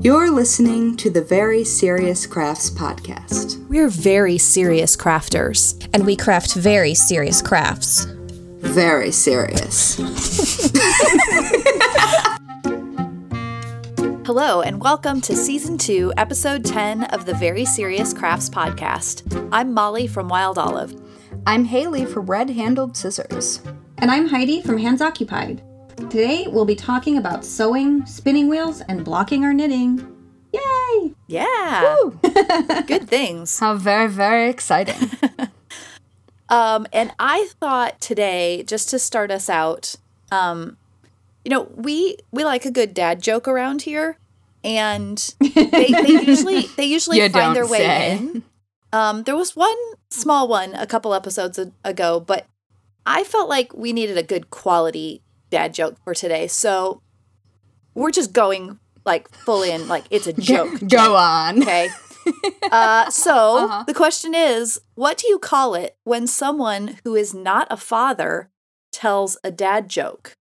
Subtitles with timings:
[0.00, 3.66] You're listening to the Very Serious Crafts Podcast.
[3.68, 5.74] We're very serious crafters.
[5.92, 8.04] and we craft very serious crafts.
[8.60, 9.96] Very serious.
[14.26, 19.48] Hello, and welcome to Season 2, Episode 10 of the Very Serious Crafts Podcast.
[19.52, 20.94] I'm Mollie from Wild Olive.
[21.46, 23.62] I'm Haley from Red Handled Scissors.
[23.98, 25.62] And I'm Heidi from Hands Occupied.
[25.98, 29.98] Today we'll be talking about sewing, spinning wheels, and blocking our knitting.
[30.52, 31.12] Yay!
[31.26, 31.96] Yeah.
[32.86, 33.58] Good things.
[33.58, 35.10] How very, very exciting.
[36.50, 39.96] Um, and I thought today, just to start us out,
[40.32, 40.78] um,
[41.44, 44.16] you know, we we like a good dad joke around here,
[44.64, 45.88] and they, they
[46.26, 48.16] usually they usually You find their way say.
[48.16, 48.42] in.
[48.94, 49.76] Um, there was one
[50.08, 52.46] small one a couple episodes ago, but
[53.04, 55.20] I felt like we needed a good quality
[55.50, 57.02] dad joke for today, so
[57.94, 60.80] we're just going like full in, like it's a joke.
[60.88, 61.62] Go on.
[61.62, 61.88] Okay.
[62.70, 63.84] Uh, so Uh-huh.
[63.86, 68.50] the question is, what do you call it when someone who is not a father
[68.92, 70.34] tells a dad joke?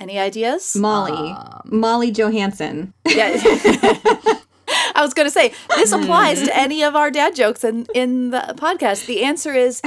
[0.00, 0.74] Any ideas?
[0.74, 1.32] Mollie.
[1.32, 2.94] Um, Mollie Johanson.
[3.06, 3.32] Yeah.
[4.94, 8.30] I was going to say this applies to any of our dad jokes in in
[8.30, 9.04] the podcast.
[9.04, 9.82] The answer is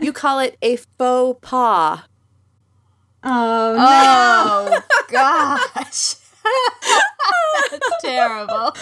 [0.00, 2.02] you call it a faux pas.
[3.24, 6.14] Oh, Oh, gosh.
[7.70, 8.72] That's terrible.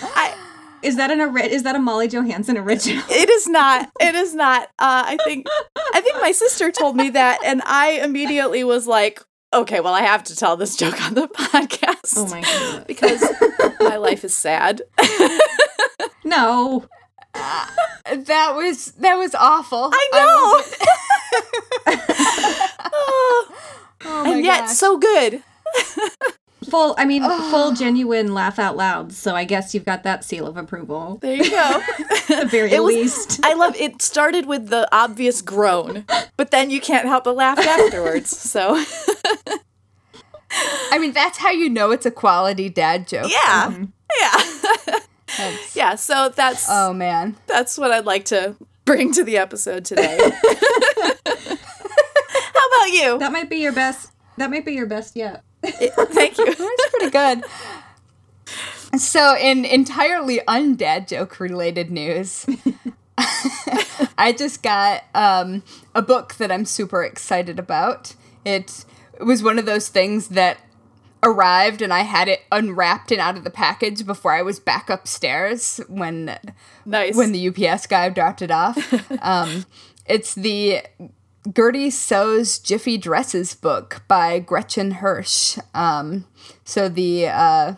[0.00, 0.34] I.
[0.82, 3.02] Is that an ori- is that a Mollie Johanson original?
[3.08, 3.90] it is not.
[3.98, 4.64] It is not.
[4.78, 5.46] Uh, I think.
[5.94, 9.22] I think my sister told me that, and I immediately was like,
[9.54, 12.86] "Okay, well, I have to tell this joke on the podcast." Oh my god.
[12.86, 13.24] because
[13.80, 14.82] my life is sad.
[16.24, 16.84] No.
[18.08, 19.90] That was that was awful.
[19.92, 20.62] I know.
[21.88, 23.05] Oh
[24.56, 24.76] my and yet gosh.
[24.76, 25.42] so good.
[26.70, 29.12] Full I mean full genuine laugh out loud.
[29.12, 31.18] So I guess you've got that seal of approval.
[31.22, 31.56] There you go.
[32.10, 33.40] At the very It was- least.
[33.44, 36.04] I love it started with the obvious groan,
[36.36, 38.30] but then you can't help but laugh afterwards.
[38.36, 38.82] So
[40.90, 43.30] I mean, that's how you know it's a quality dad joke.
[43.30, 43.70] yeah.
[43.70, 43.84] Mm-hmm.
[44.20, 44.98] Yeah.
[45.38, 47.36] That's- yeah, so that's oh man.
[47.46, 50.18] that's what I'd like to bring to the episode today.
[50.18, 50.32] How
[52.68, 53.18] about you?
[53.18, 55.42] That might be your best that might be your best yet.
[55.62, 56.46] Thank you.
[56.54, 57.44] That's pretty good.
[58.98, 62.46] So, in entirely undead joke related news,
[64.18, 65.62] I just got um,
[65.94, 68.14] a book that I'm super excited about.
[68.44, 68.84] It,
[69.18, 70.58] it was one of those things that
[71.22, 74.88] arrived and I had it unwrapped and out of the package before I was back
[74.88, 76.38] upstairs when
[76.84, 77.16] Nice.
[77.16, 78.78] when the UPS guy dropped it off.
[79.22, 79.66] um,
[80.06, 80.82] it's the
[81.54, 85.58] Gertie Sews Jiffy Dresses book by Gretchen Hirsch.
[85.74, 86.26] Um,
[86.64, 87.74] so the uh,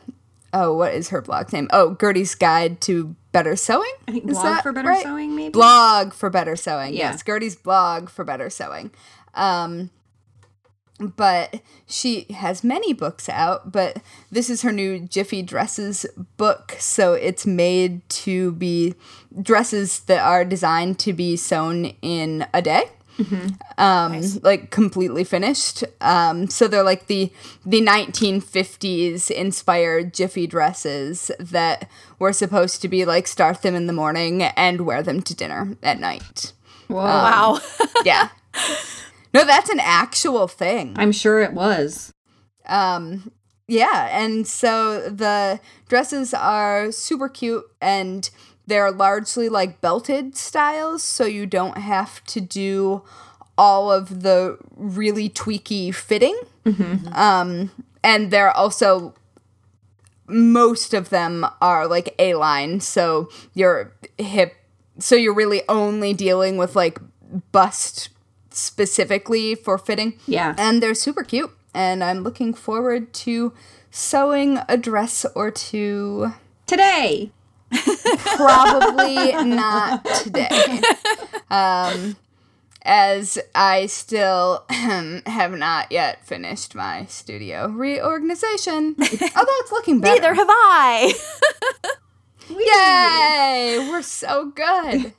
[0.53, 1.69] oh, what is her blog name?
[1.73, 3.93] Oh, Gertie's Guide to Better Sewing.
[4.07, 5.03] I think Is blog for better right?
[5.03, 5.51] sewing maybe.
[5.51, 6.95] Blog for better sewing.
[6.95, 7.11] Yeah.
[7.11, 8.91] Yes, Gertie's blog for better sewing.
[9.35, 9.91] Um,
[10.99, 13.99] but she has many books out, but
[14.33, 16.07] this is her new Jiffy Dresses
[16.37, 16.75] book.
[16.79, 18.95] So it's made to be
[19.41, 22.85] dresses that are designed to be sewn in a day.
[23.77, 25.85] Um, like completely finished.
[26.01, 27.33] Um, so they're like the
[27.65, 33.93] the 1950s inspired Jiffy dresses that were supposed to be like start them in the
[33.93, 36.53] morning and wear them to dinner at night.
[36.89, 36.97] Whoa.
[37.05, 37.61] wow.
[38.05, 38.29] Yeah.
[39.35, 40.95] no, that's an actual thing.
[40.97, 42.13] I'm sure it was.
[42.67, 43.33] Um,
[43.67, 48.29] yeah, and so the dresses are super cute and
[48.69, 53.03] they're largely like belted styles, so you don't have to do
[53.57, 56.39] all of the really tweaky fitting.
[57.13, 57.71] Um,
[58.05, 59.15] and they're also
[60.29, 64.55] most of them are like A line, so your hip,
[64.99, 67.01] so you're really only dealing with like
[67.51, 68.11] bust
[68.51, 70.19] specifically for fitting.
[70.27, 70.55] Yeah.
[70.59, 71.51] And they're super cute.
[71.75, 73.53] And I'm looking forward to
[73.91, 76.33] sewing a dress or two.
[76.67, 77.31] Today.
[78.37, 80.81] Probably not today.
[81.51, 82.17] Um,
[82.83, 88.97] as I still have not yet finished my studio reorganization.
[88.99, 90.21] Although it's looking better.
[90.21, 91.15] Neither have I.
[92.51, 93.89] Yay!
[93.89, 95.15] We're so good.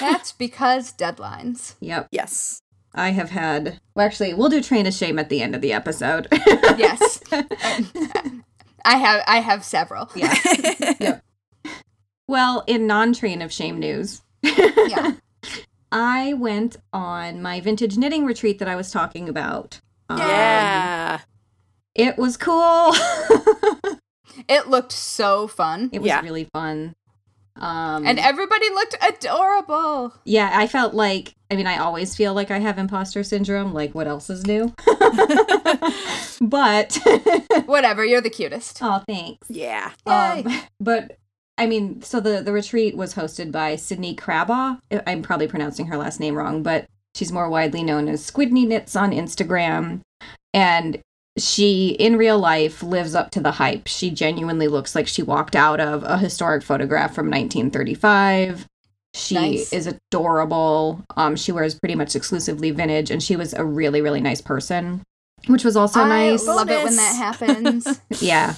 [0.00, 1.74] That's because deadlines.
[1.80, 2.08] Yep.
[2.12, 2.60] yes.
[2.94, 3.80] I have had.
[3.94, 6.28] Well, actually, we'll do train of shame at the end of the episode.
[6.76, 7.20] Yes.
[8.84, 10.10] I have I have several.
[10.14, 10.34] yeah.
[11.00, 11.23] yep.
[12.28, 15.12] Well, in non-train of shame news, Yeah.
[15.92, 19.80] I went on my vintage knitting retreat that I was talking about.
[20.08, 21.20] Um, Yeah.
[21.94, 22.92] It was cool.
[24.48, 25.90] It looked so fun.
[25.92, 26.20] it was Yeah.
[26.20, 26.94] really fun.
[27.56, 30.12] Um, And everybody looked adorable.
[30.24, 33.72] yeah, I felt like, I mean, I always feel like I have imposter syndrome.
[33.72, 34.74] Like, what else is new?
[36.40, 36.98] but,
[37.66, 38.80] Whatever, you're the cutest.
[38.82, 39.46] oh, thanks.
[39.48, 39.92] Yeah.
[40.04, 40.44] Um,
[40.80, 41.16] but
[41.56, 44.78] I mean, so the the retreat was hosted by Sydney Crabaugh.
[45.06, 48.96] I'm probably pronouncing her last name wrong, but she's more widely known as Squidney Knits
[48.96, 50.00] on Instagram,
[50.52, 51.00] and
[51.38, 53.86] she in real life lives up to the hype.
[53.86, 58.66] She genuinely looks like she walked out of a historic photograph from 1935.
[59.16, 59.72] She Nice.
[59.72, 61.04] is adorable.
[61.16, 65.02] Um, she wears pretty much exclusively vintage, and she was a really, really nice person,
[65.46, 66.44] which was also I nice.
[66.48, 68.00] love it when that happens.
[68.20, 68.54] Yeah.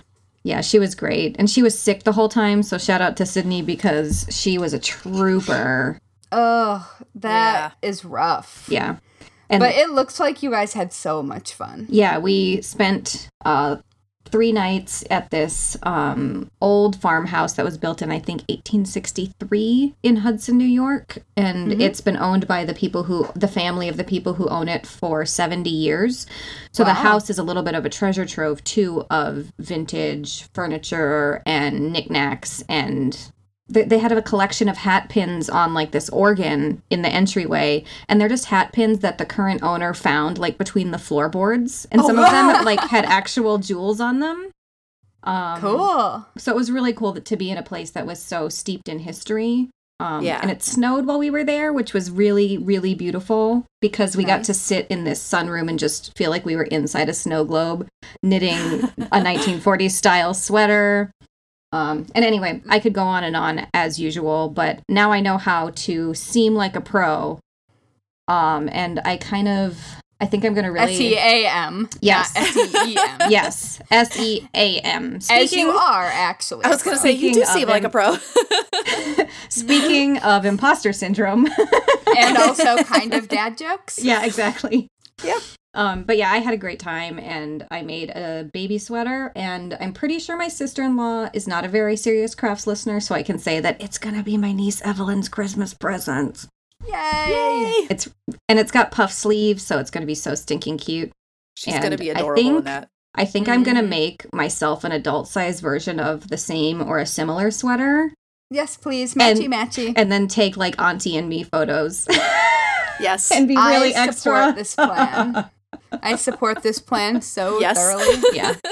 [0.46, 1.34] Yeah, she was great.
[1.40, 4.72] And she was sick the whole time, so shout out to Sydney because she was
[4.72, 5.98] a trooper.
[6.30, 8.68] oh, that is rough.
[8.70, 8.98] Yeah.
[9.50, 11.86] And But it looks like you guys had so much fun.
[11.88, 13.76] yeah, we spent uh
[14.28, 20.16] three nights at this um old farmhouse that was built in I think 1863 in
[20.16, 24.04] Hudson, New York, and it's been owned by the people who the family of the
[24.04, 26.26] people who own it for 70 years.
[26.72, 31.42] So the house is a little bit of a treasure trove too of vintage furniture
[31.46, 33.32] and knickknacks and
[33.68, 37.82] they, they had a collection of hat pins on like this organ in the entryway
[38.08, 42.00] and they're just hat pins that the current owner found like between the floorboards and
[42.02, 44.50] some of them like had actual jewels on them
[45.24, 46.26] um Cool.
[46.38, 48.88] so it was really cool that, to be in a place that was so steeped
[48.88, 49.68] in history
[49.98, 50.38] um Yeah.
[50.42, 54.44] and it snowed while we were there which was really really beautiful because we got
[54.44, 57.88] to sit in this sunroom and just feel like we were inside a snow globe
[58.22, 58.88] knitting a
[59.20, 61.10] 1940s style sweater
[61.72, 65.36] um, and anyway, I could go on and on as usual, but now I know
[65.38, 67.40] how to seem like a pro.
[68.28, 69.78] Um, and I kind of,
[70.20, 70.94] I think I'm going to really.
[70.94, 71.88] S E A M.
[72.00, 72.32] Yes.
[72.36, 73.18] S E E M.
[73.30, 75.18] Yes, S E A M.
[75.30, 76.64] As you are, actually.
[76.64, 78.16] I was going to say, you do seem of like a pro.
[79.48, 81.46] Speaking of imposter syndrome.
[82.16, 84.02] and also kind of dad jokes.
[84.02, 84.88] yeah, exactly.
[85.22, 85.38] Yeah.
[85.76, 89.76] Um, but yeah, I had a great time and I made a baby sweater and
[89.80, 93.38] I'm pretty sure my sister-in-law is not a very serious crafts listener, so I can
[93.38, 96.46] say that it's gonna be my niece Evelyn's Christmas present.
[96.86, 96.92] Yay.
[97.28, 97.86] Yay!
[97.90, 98.08] It's
[98.48, 101.12] and it's got puff sleeves, so it's gonna be so stinking cute.
[101.56, 102.88] She's going to And be I adorable in think- that.
[103.14, 103.88] I think I'm gonna Mhm.
[103.88, 108.12] make myself an adult size version of the same or a similar sweater
[108.50, 109.14] Yes, please.
[109.14, 109.92] Matchy And- matchy.
[109.96, 112.06] and then take like auntie and me photos.
[113.00, 113.30] Yes.
[113.32, 114.52] and be I really support extra.
[114.56, 115.50] this plan.
[116.02, 117.76] I support this plan so Yes.
[117.76, 118.22] thoroughly.
[118.32, 118.54] yeah.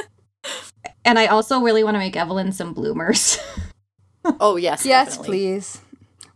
[1.06, 3.38] And I also really want to make Evelyn some bloomers.
[4.40, 4.86] oh, yes.
[4.86, 5.26] Yes, definitely.
[5.26, 5.80] please.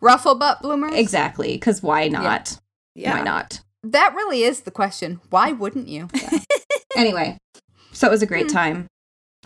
[0.00, 0.92] Ruffle butt bloomers.
[0.94, 2.58] exactly, because why not?
[2.94, 3.16] Yeah.
[3.16, 3.60] Why not?
[3.82, 5.20] That really is the question.
[5.30, 6.08] Why wouldn't you?
[6.96, 7.38] Anyway,
[7.92, 8.56] so it was a great hmm.
[8.56, 8.86] time.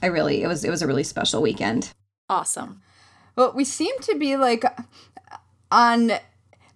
[0.00, 1.92] I really, it was, it was a really special weekend.
[2.30, 2.80] Awesome.
[3.36, 4.64] Well, we seem to be like
[5.70, 6.12] on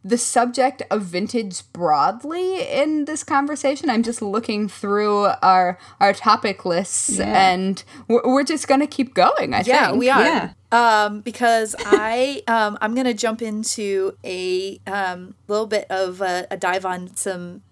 [0.07, 3.91] the subject of vintage broadly in this conversation.
[3.91, 7.51] I'm just looking through our our topic lists, Yeah.
[7.53, 9.53] and we're, we're just gonna keep going.
[9.53, 9.99] I Yeah, think.
[9.99, 10.23] we are.
[10.23, 10.53] Yeah.
[10.71, 16.57] Um, because I um, I'm gonna jump into a um, little bit of a, a
[16.57, 17.63] dive on some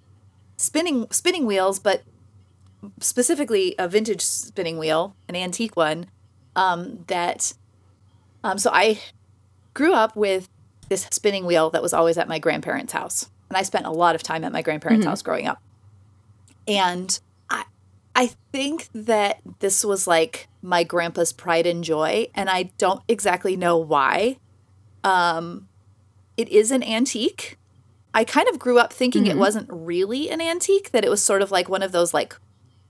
[0.57, 2.03] spinning spinning wheels, but
[3.01, 6.07] specifically a vintage spinning wheel, an antique one.
[6.57, 7.53] Um, that
[8.43, 9.01] um, so I
[9.73, 10.49] grew up with
[10.95, 14.15] this spinning wheel that was always at my grandparents' house, and I spent a lot
[14.15, 15.61] of time at my grandparents' house growing up.
[16.69, 17.19] And
[17.51, 17.65] I
[18.15, 23.57] I think that this was like my grandpa's pride and joy, and I don't exactly
[23.57, 24.39] know why.
[25.03, 25.69] Um,
[26.37, 27.59] it is an antique.
[28.15, 31.43] I kind of grew up thinking it wasn't really an antique; that it was sort
[31.43, 32.37] of like one of those like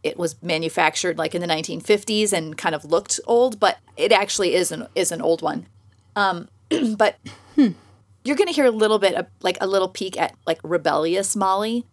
[0.02, 4.54] it was manufactured like in the 1950s and kind of looked old, but it actually
[4.54, 5.66] is an is an old one.
[6.14, 6.48] Um,
[6.96, 7.16] but
[8.24, 11.86] you're gonna hear a little bit of like a little peek at like rebellious Mollie.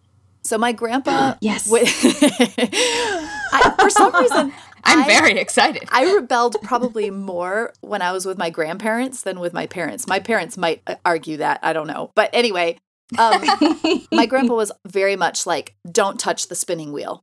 [0.44, 1.66] So my grandpa, Yes.
[1.66, 1.84] wi-
[3.78, 4.52] for some reason,
[4.84, 5.84] I'm I- very excited.
[5.90, 10.06] I rebelled probably more when I was with my grandparents than with my parents.
[10.08, 11.60] My parents might uh, argue that.
[11.62, 12.10] I don't know.
[12.16, 12.78] But anyway,
[13.18, 13.40] um,
[14.12, 17.22] my grandpa was very much like, don't touch the spinning wheel.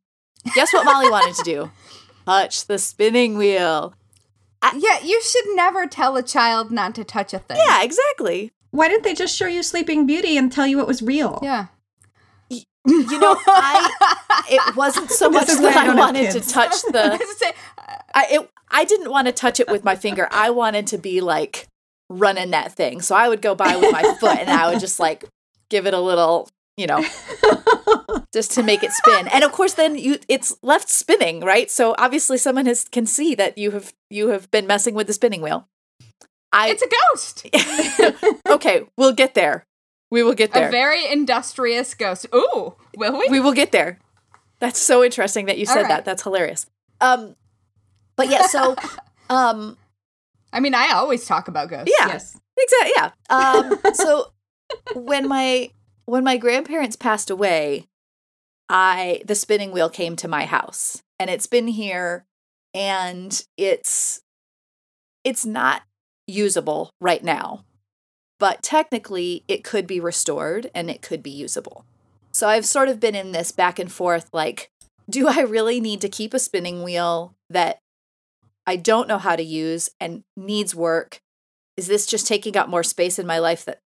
[0.55, 1.71] Guess what Mollie wanted to do?
[2.25, 3.93] Touch the spinning wheel.
[4.77, 7.57] yeah, you should never tell a child not to touch a thing.
[7.65, 8.51] Yeah, exactly.
[8.71, 11.39] Why didn't they just show you Sleeping Beauty and tell you it was real?
[11.41, 11.67] Yeah.
[12.85, 16.81] You know, I it wasn't so much This is that I I wanted to touch
[16.91, 19.95] the was gonna say, uh, I it, I didn't want to touch it with my
[19.95, 20.27] finger.
[20.31, 21.67] I wanted to be like
[22.09, 23.01] running that thing.
[23.01, 25.25] So I would go by with my foot and I would just like
[25.69, 27.03] give it a little, you know,
[28.33, 29.27] just to make it spin.
[29.27, 31.69] And of course then you it's left spinning, right?
[31.69, 35.13] So obviously someone has can see that you have you have been messing with the
[35.13, 35.67] spinning wheel.
[36.51, 38.35] I It's a ghost.
[38.49, 39.63] Okay, we'll get there.
[40.09, 40.69] We will get there.
[40.69, 42.25] A very industrious ghost.
[42.33, 43.27] Ooh, will we?
[43.29, 43.99] we will get there.
[44.59, 45.87] That's so interesting that you said right.
[45.89, 46.05] that.
[46.05, 46.65] That's hilarious.
[46.99, 47.35] Um
[48.15, 48.75] but yeah, so
[49.29, 49.77] um
[50.51, 51.93] I mean, I always talk about ghosts.
[51.99, 52.07] yeah.
[52.07, 52.39] Yes.
[52.57, 52.91] Exactly.
[52.95, 53.11] Yeah.
[53.29, 54.31] Um, so
[54.95, 55.69] when my
[56.05, 57.87] when my grandparents passed away,
[58.67, 62.25] I the spinning wheel came to my house, and it's been here,
[62.73, 64.21] and it's
[65.23, 65.83] it's not
[66.29, 67.65] usable right now,
[68.39, 71.85] but technically it could be restored and it could be usable.
[72.31, 74.69] So I've sort of been in this back and forth, like,
[75.09, 77.79] do I really need to keep a spinning wheel that
[78.67, 81.21] I don't know how to use and needs work?
[81.79, 83.79] is this just taking up more space in my life that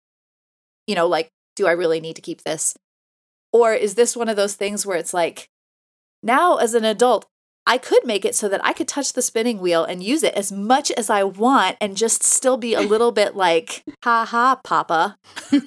[0.87, 2.75] you know like do i really need to keep this
[3.52, 5.50] or is this one of those things where it's like
[6.22, 7.26] now as an adult
[7.66, 10.35] i could make it so that i could touch the spinning wheel and use it
[10.35, 14.61] as much as i want and just still be a little bit like ha ha
[14.62, 15.16] papa.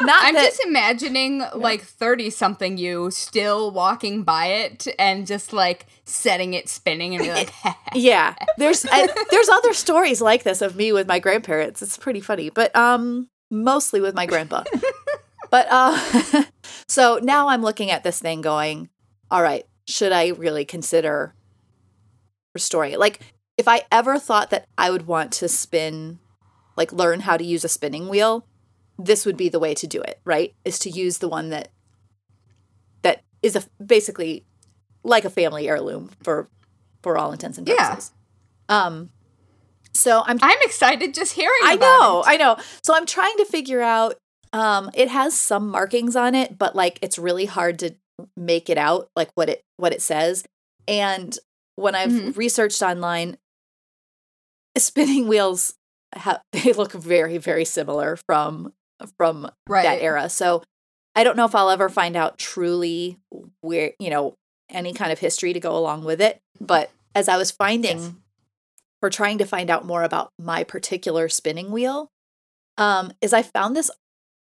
[0.00, 5.52] Not I'm that just imagining like 30 something you still walking by it and just
[5.52, 7.52] like setting it spinning and be like,
[7.94, 8.36] yeah.
[8.58, 11.82] There's I, there's other stories like this of me with my grandparents.
[11.82, 14.62] It's pretty funny but um mostly with my grandpa.
[15.50, 16.44] But uh
[16.88, 18.88] so now i'm looking at this thing going
[19.30, 21.34] all right should i really consider
[22.54, 23.20] restoring it like
[23.56, 26.18] if i ever thought that i would want to spin
[26.76, 28.46] like learn how to use a spinning wheel
[28.98, 31.68] this would be the way to do it right is to use the one that
[33.02, 34.44] that is a basically
[35.04, 36.48] like a family heirloom for
[37.02, 38.12] for all intents and purposes.
[38.68, 38.86] Yeah.
[38.86, 39.10] Um
[39.94, 42.24] so I'm I'm excited just hearing I about know, it.
[42.28, 42.56] I know.
[42.82, 44.16] So I'm trying to figure out
[44.52, 47.94] um it has some markings on it, but like it's really hard to
[48.36, 50.44] make it out like what it what it says.
[50.86, 51.38] And
[51.76, 52.36] when I've Mhm.
[52.36, 53.38] researched online
[54.76, 55.74] spinning wheels
[56.14, 58.72] ha- they look very very similar from
[59.16, 59.82] from right.
[59.84, 60.28] that era.
[60.28, 60.62] So
[61.14, 63.18] I don't know if I'll ever find out truly
[63.60, 64.34] where, you know,
[64.68, 66.40] any kind of history to go along with it.
[66.60, 68.12] But as I was finding Yes.
[69.02, 72.10] or trying to find out more about my particular spinning wheel,
[72.76, 73.90] um, is I found this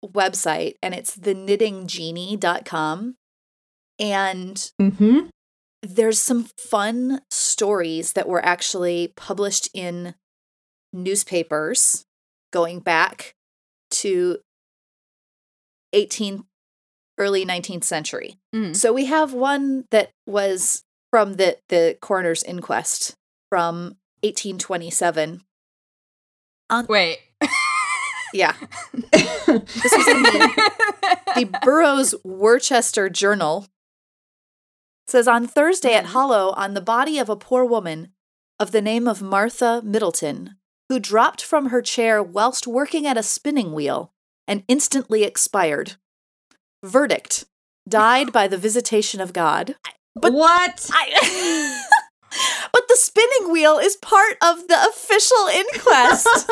[0.04, 3.16] website and it's the knittinggenie.com.
[3.98, 5.26] And Mm-hmm.
[5.82, 10.14] there's some fun stories that were actually published in
[10.92, 12.04] newspapers
[12.52, 13.34] going back
[13.90, 14.38] to
[15.94, 16.44] 18th
[17.18, 18.36] early 19th century.
[18.54, 18.74] Mhm.
[18.74, 23.14] So we have one that was from the the coroner's inquest
[23.50, 25.42] from 1827.
[26.70, 27.18] On- Wait.
[28.32, 28.54] Yeah.
[29.46, 30.70] This was in the
[31.36, 33.66] the Berrow's Worcester Journal
[35.06, 36.04] says on Thursday at.
[36.04, 36.12] Mm-hmm.
[36.12, 38.08] Hollow on the body of a poor woman
[38.58, 40.56] of the name of Martha Middleton,
[40.88, 44.12] who dropped from her chair whilst working at a spinning wheel
[44.46, 45.94] and instantly expired.
[46.84, 47.46] Verdict:
[47.88, 49.76] died by the visitation of God.
[50.14, 50.90] But- what?
[50.92, 51.80] I
[52.72, 56.26] But the spinning wheel is part of the official inquest.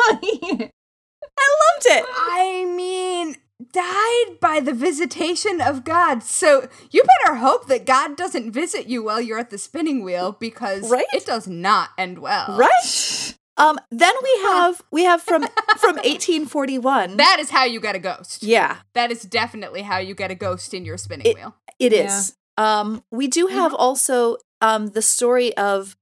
[1.35, 2.05] I loved it.
[2.07, 3.35] I mean,
[3.73, 6.23] died by the visitation of God.
[6.23, 10.37] So you better hope that God doesn't visit you while you're at the spinning wheel
[10.39, 11.05] because Right?
[11.13, 12.55] it does not end well.
[12.57, 13.35] Right?
[13.57, 15.41] Um then we have we have from
[15.77, 17.17] from 1841.
[17.17, 18.43] That is how you get a ghost.
[18.43, 21.55] yeah, That is definitely how you get a ghost in your spinning It- wheel.
[21.79, 22.35] it is.
[22.57, 25.95] Um we do have also um the story of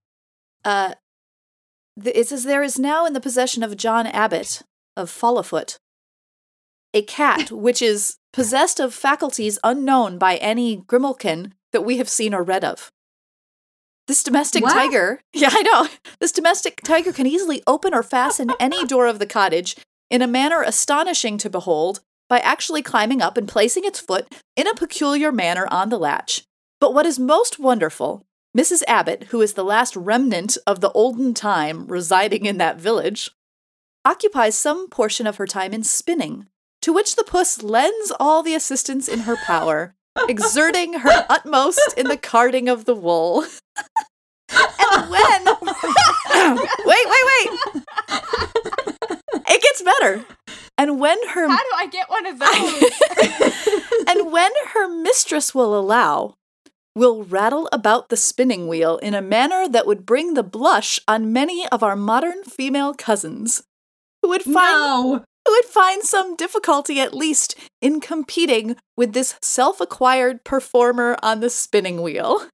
[0.65, 0.93] uh
[1.97, 4.61] the, it says there is now in the possession of John Abbott
[4.95, 5.77] of Fallowfoot
[6.93, 12.33] a cat which is possessed of faculties unknown by any grimalkin that we have seen
[12.33, 12.91] or read of.
[14.07, 14.73] This domestic What?
[14.73, 15.87] tiger, yeah, I know.
[16.19, 19.75] This domestic tiger can easily open or fasten any door of the cottage
[20.09, 24.67] in a manner astonishing to behold by actually climbing up and placing its foot in
[24.67, 26.43] a peculiar manner on the latch.
[26.79, 28.25] But what is most wonderful,
[28.57, 28.83] Mrs.
[28.87, 33.29] Abbott, who is the last remnant of the olden time residing in that village,
[34.03, 36.47] occupies some portion of her time in spinning,
[36.81, 39.95] to which the puss lends all the assistance in her power,
[40.27, 43.45] exerting her utmost in the carding of the wool.
[44.51, 47.83] and when oh wait, wait, wait.
[49.47, 50.25] It gets better.
[50.77, 54.07] And when her How do I get one of those?
[54.07, 56.35] and when her mistress will allow,
[56.95, 61.31] will rattle about the spinning wheel in a manner that would bring the blush on
[61.31, 63.63] many of our modern female cousins,
[64.21, 65.23] who would find no.
[65.49, 72.01] Would find some difficulty at least in competing with this self-acquired performer on the spinning
[72.01, 72.47] wheel.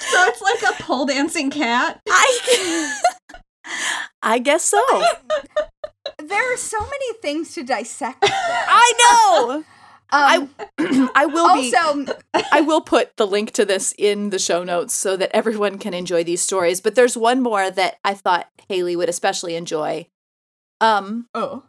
[0.00, 2.00] So it's like a pole dancing cat.
[2.08, 2.92] I
[4.22, 4.82] I guess so.
[6.18, 8.22] There are so many things to dissect.
[8.22, 8.32] with.
[8.34, 9.64] I know.
[10.10, 10.50] Um,
[11.14, 11.72] I will be
[12.52, 15.94] I will put the link to this in the show notes so that everyone can
[15.94, 16.80] enjoy these stories.
[16.80, 20.08] But there's one more that I thought Haley would especially enjoy.
[20.80, 21.64] Um, oh,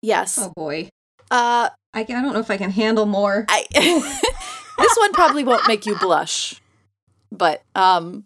[0.00, 0.38] yes.
[0.38, 0.88] Oh boy.
[1.30, 3.46] Uh, I, I don't know if I can handle more.
[3.48, 6.60] I this one probably won't make you blush,
[7.30, 8.24] but um,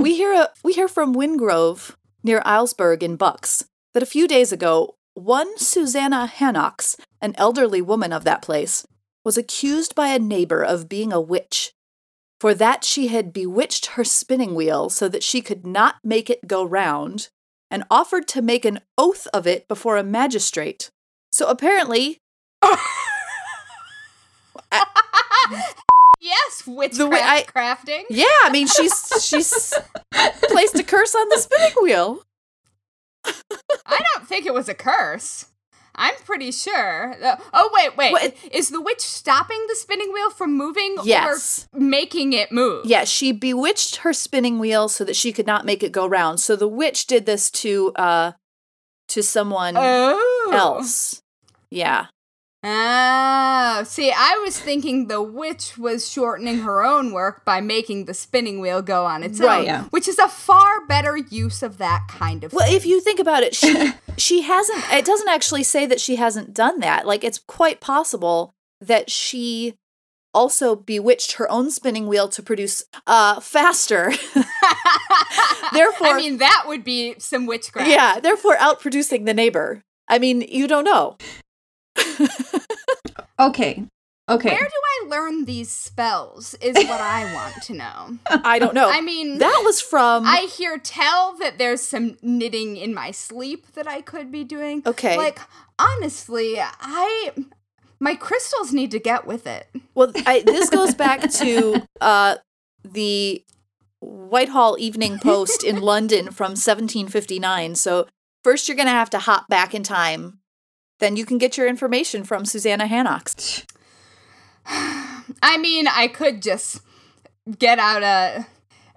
[0.00, 4.52] we hear a, we hear from Wingrave near Aylesbury in Bucks that a few days
[4.52, 8.86] ago, one Susanna Hannokes, an elderly woman of that place,
[9.24, 11.72] was accused by a neighbor of being a witch.
[12.40, 16.46] For that she had bewitched her spinning wheel so that she could not make it
[16.46, 17.30] go round,
[17.74, 20.92] and offered to make an oath of it before a magistrate.
[21.32, 22.20] So apparently,
[26.20, 28.04] yes, witchcraft The way I- crafting.
[28.08, 29.74] Yeah, I mean she's she's
[30.44, 32.22] placed a curse on the spinning wheel.
[33.24, 35.46] I don't think it was a curse.
[35.96, 37.14] I'm pretty sure.
[37.22, 38.12] Uh, oh wait, wait.
[38.12, 41.68] What- Is the witch stopping the spinning wheel from moving Yes.
[41.72, 42.86] or making it move?
[42.86, 46.40] Yeah, she bewitched her spinning wheel so that she could not make it go round.
[46.40, 48.32] So the witch did this to uh
[49.08, 50.50] to someone Oh.
[50.52, 51.22] else.
[51.70, 52.06] Yeah.
[52.66, 58.14] Oh, see, I was thinking the witch was shortening her own work by making the
[58.14, 59.58] spinning wheel go on its Right.
[59.60, 59.82] own, Yeah.
[59.90, 62.54] which is a far better use of that kind of.
[62.54, 62.76] Well, thing.
[62.76, 63.68] if you think about it, she
[64.16, 67.06] she hasn't it doesn't actually say that she hasn't done that.
[67.06, 69.74] Like it's quite possible that she
[70.32, 74.12] also bewitched her own spinning wheel to produce uh faster.
[75.72, 77.88] Therefore I mean, that would be some witchcraft.
[77.88, 79.82] yeah, therefore outproducing the neighbor.
[80.08, 81.16] I mean, you don't know.
[83.38, 83.84] Okay.
[84.28, 84.50] Okay.
[84.50, 86.54] Where do I learn these spells?
[86.54, 88.18] Is what I want to know.
[88.26, 88.88] I don't know.
[88.90, 93.72] I mean, that was from I hear tell that there's some knitting in my sleep
[93.74, 94.82] that I could be doing.
[94.86, 95.16] Okay.
[95.16, 95.40] Like
[95.78, 97.32] honestly, I
[98.00, 99.68] my crystals need to get with it.
[99.94, 102.36] Well, I, this goes back to uh,
[102.84, 103.44] the
[104.00, 107.74] Whitehall Evening Post in London from 1759.
[107.76, 108.06] So
[108.42, 110.40] first, you're going to have to hop back in time.
[111.00, 113.64] Then you can get your information from Susanna Hannokes.
[115.42, 116.80] I mean, I could just
[117.58, 118.46] get out a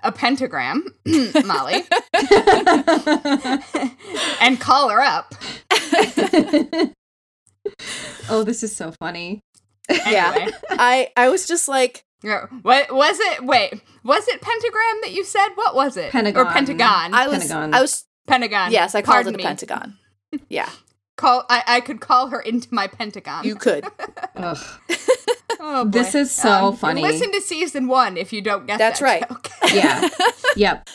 [0.03, 0.86] a pentagram,
[1.45, 1.84] Mollie,
[4.41, 5.34] and call her up.
[8.30, 9.41] oh, this is so funny.
[9.89, 10.49] Yeah.
[10.69, 12.45] I I was just like, Yeah.
[12.62, 13.43] What was it?
[13.45, 15.49] Wait, was it pentagram that you said?
[15.56, 16.12] What was it?
[16.12, 16.45] Pentagon.
[16.47, 17.13] or pentagon?
[17.13, 17.73] I was Pentagon.
[17.73, 18.71] I was pentagon.
[18.71, 19.43] yes, I called Pardon it a me.
[19.43, 19.97] pentagon.
[20.49, 20.69] Yeah,
[21.17, 21.43] Call.
[21.49, 23.43] I, I could call her into my pentagon.
[23.43, 23.86] you could.
[25.60, 25.89] Oh, boy.
[25.89, 27.01] This is so funny.
[27.01, 29.27] Listen to season one if you don't get That's that right.
[29.27, 29.49] joke.
[29.73, 30.08] Yeah.
[30.56, 30.88] yep.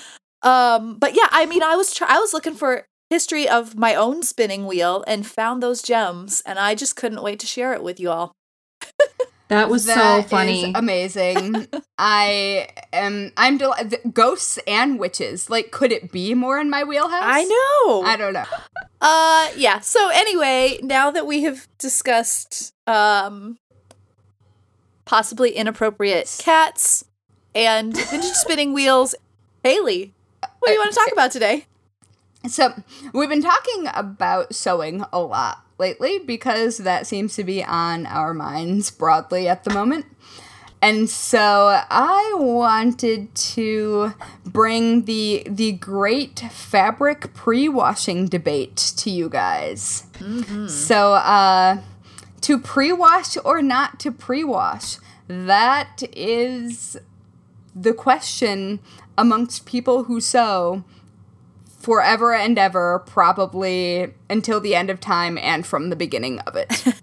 [0.43, 3.95] Um, but yeah, I mean, I was try- I was looking for history of my
[3.97, 7.83] own spinning wheel and found those gems, and I just couldn't wait to share it
[7.83, 8.33] with you all.
[9.53, 10.73] That was That so is funny.
[10.75, 11.69] amazing.
[11.99, 13.33] I am.
[13.37, 13.75] I'm del-
[14.13, 15.51] ghosts and witches.
[15.51, 17.23] Like, could it be more in my wheelhouse?
[17.25, 18.03] I know.
[18.03, 18.45] I don't know.
[19.01, 19.81] Uh yeah.
[19.81, 23.59] So anyway, now that we have discussed um
[25.05, 27.05] possibly inappropriate cats
[27.55, 29.15] and vintage spinning wheels,
[29.63, 30.15] Haley,
[30.59, 31.67] what do you want to talk about today?
[32.49, 32.73] So
[33.13, 38.33] we've been talking about sewing a lot lately because that seems to be on our
[38.33, 40.07] minds broadly at the moment.
[40.81, 44.15] And so I wanted to
[44.45, 50.05] bring the the great fabric pre-washing debate to you guys.
[50.69, 51.83] So uh
[52.41, 56.97] to pre-wash or not to pre-wash, that is
[57.87, 58.81] the question
[59.17, 60.83] amongst people who sew
[61.83, 66.85] forever and ever, probably until the end of time and from the beginning of it.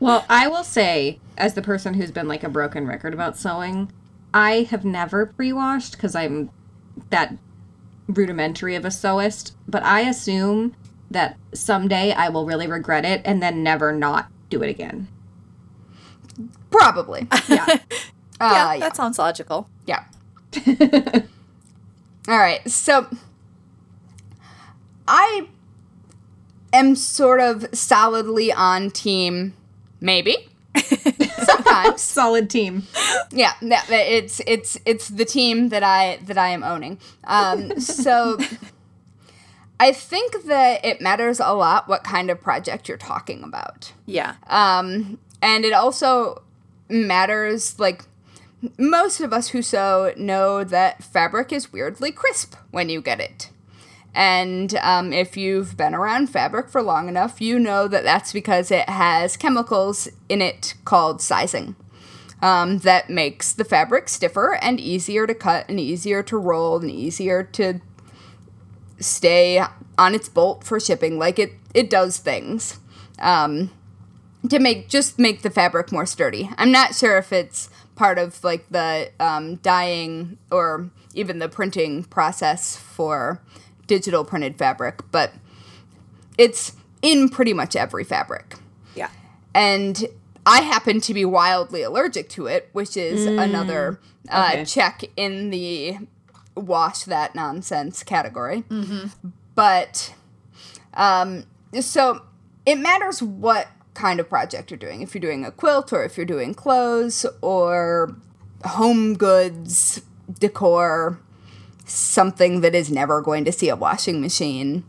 [0.00, 3.92] Well, I will say, as the person who's been like a broken record about sewing,
[4.34, 6.50] I have never pre-washed because I'm
[7.10, 7.36] that
[8.08, 9.52] rudimentary of a sewist.
[9.68, 10.74] But I assume
[11.08, 15.06] that someday I will really regret it and then never not do it again.
[16.70, 17.28] probably.
[17.48, 17.66] Yeah.
[17.68, 18.80] Uh, yeah, yeah.
[18.80, 19.68] that sounds logical.
[19.86, 20.02] Yeah.
[22.26, 22.68] All right.
[22.68, 23.06] So
[25.06, 25.48] I
[26.72, 29.54] am sort of solidly on team
[30.00, 30.36] maybe.
[30.76, 32.00] Sometimes.
[32.00, 32.86] Solid team.
[33.30, 36.98] yeah, it's it's it's the team that I that I am owning.
[37.24, 38.38] Um, so
[39.82, 43.92] I think that it matters a lot what kind of project you're talking about.
[44.06, 44.36] Yeah.
[44.46, 46.42] Um, and it also
[46.88, 48.04] matters, like,
[48.78, 53.50] most of us who sew know that fabric is weirdly crisp when you get it.
[54.14, 58.70] And um, if you've been around fabric for long enough, you know that that's because
[58.70, 61.76] it has chemicals in it called sizing.
[62.42, 66.90] Um, that makes the fabric stiffer and easier to cut and easier to roll and
[66.90, 67.80] easier to
[68.98, 69.62] stay
[69.96, 71.18] on its bolt for shipping.
[71.18, 72.80] Like it, it does things
[73.20, 73.70] um,
[74.50, 76.50] to make just make the fabric more sturdy.
[76.58, 82.04] I'm not sure if it's part of like the um, dyeing or even the printing
[82.04, 83.40] process for
[83.96, 85.32] digital printed fabric, but
[86.38, 88.54] it's in pretty much every fabric.
[88.94, 89.10] Yeah.
[89.54, 90.06] And
[90.46, 94.00] I happen to be wildly allergic to it, which is another
[94.30, 94.64] uh, Okay.
[94.64, 95.98] check in the
[96.56, 98.64] wash that nonsense category.
[99.54, 100.14] But
[100.94, 101.44] um,
[101.80, 102.22] so
[102.64, 105.02] it matters what kind of project you're doing.
[105.02, 108.16] If you're doing a quilt or if you're doing clothes or
[108.64, 110.00] home goods,
[110.40, 111.18] decor,
[111.92, 114.84] something that is never going to see a washing machine.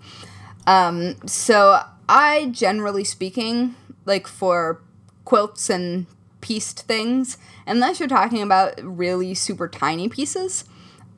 [0.65, 4.81] Um, so I generally speaking, like for
[5.25, 6.05] quilts and
[6.41, 7.37] pieced things,
[7.67, 10.65] unless you're talking about really super tiny pieces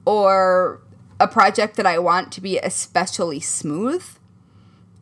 [0.05, 0.81] or
[1.19, 4.05] a project that I want to be especially smooth,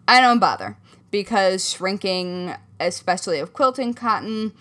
[0.07, 0.77] I don't bother
[1.11, 4.53] because shrinking, especially of quilting cotton,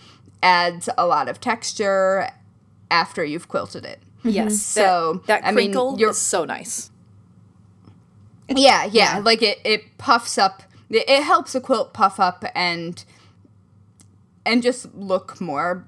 [0.43, 2.29] adds a lot of texture
[2.91, 4.01] after you've quilted it.
[4.25, 4.61] Yes.
[4.63, 6.91] So, that, that I mean, crinkle you're- is so nice.
[8.49, 10.63] Yeah, yeah, like it, it puffs up.
[10.91, 13.03] It, it helps a quilt puff up and
[14.45, 15.87] and just look more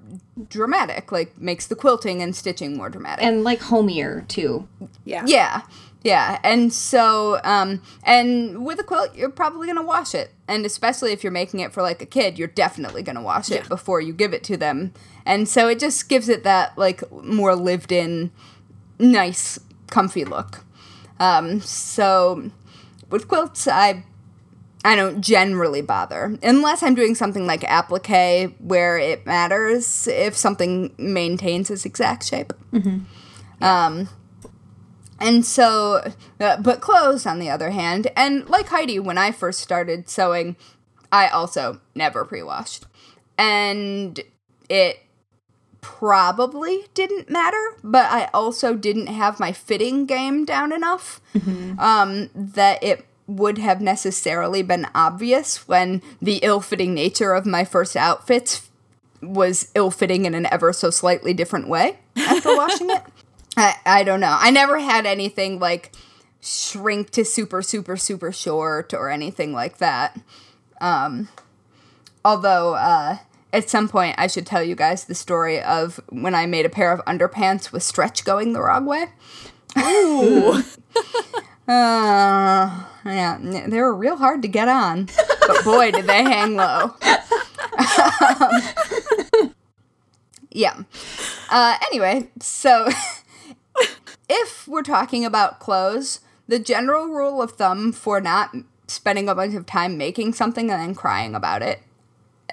[0.49, 1.13] dramatic.
[1.13, 3.25] Like makes the quilting and stitching more dramatic.
[3.25, 4.67] And like homier too.
[5.05, 5.25] Yeah.
[5.27, 5.63] yeah,
[6.03, 11.13] yeah, and so um and with a quilt, you're probably gonna wash it, and especially
[11.13, 14.15] if you're making it for like a kid, you're definitely gonna wash it before you
[14.15, 14.95] give it to them.
[15.27, 18.31] And so it just gives it that like more lived in,
[18.99, 19.59] nice,
[19.91, 20.65] comfy look.
[21.19, 22.51] Um, so
[23.11, 24.05] with quilts, I
[24.85, 30.95] I don't generally bother unless I'm doing something like applique where it matters if something
[30.99, 32.53] maintains its exact shape.
[33.63, 34.11] Um,
[35.21, 39.61] and so, uh, but clothes on the other hand, and like Heidi, when I first
[39.61, 40.57] started sewing,
[41.11, 42.85] I also never pre-washed,
[43.39, 44.21] and
[44.69, 44.99] it
[45.85, 51.21] probably didn't matter, but I also didn't have my fitting game down enough
[51.79, 57.97] um, that it would have necessarily been obvious when the ill-fitting nature of my first
[57.97, 58.71] outfits
[59.21, 63.03] was ill-fitting in an ever so slightly different way after washing it.
[63.55, 64.37] I, I don't know.
[64.41, 65.93] I never had anything like
[66.41, 70.19] shrink to super super super short or anything like that.
[70.81, 71.29] Um,
[72.25, 73.19] although uh,
[73.55, 76.71] at some point I should tell you guys the story of when I made a
[76.71, 79.07] pair of underpants with stretch going the wrong way.
[79.79, 80.63] Ooh.
[81.67, 85.09] Uh, yeah, they were real hard to get on,
[85.47, 86.95] but boy, did they hang low.
[90.51, 90.83] yeah.
[91.51, 92.91] Uh, anyway, so
[94.29, 98.55] if we're talking about clothes, the general rule of thumb for not
[98.87, 101.81] spending a bunch of time making something and then crying about it,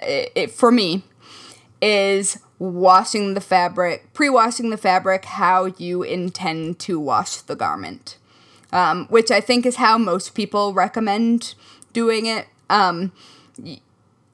[0.02, 1.04] it, it for me,
[1.80, 8.18] is washing the fabric, pre-washing the fabric how you intend to wash the garment
[8.72, 11.54] um, which I think is how most people recommend
[11.92, 12.48] doing it.
[12.70, 13.12] Um,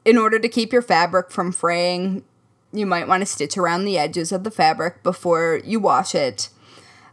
[0.04, 2.24] in order to keep your fabric from fraying,
[2.72, 6.48] you might want to stitch around the edges of the fabric before you wash it.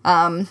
[0.05, 0.49] Um,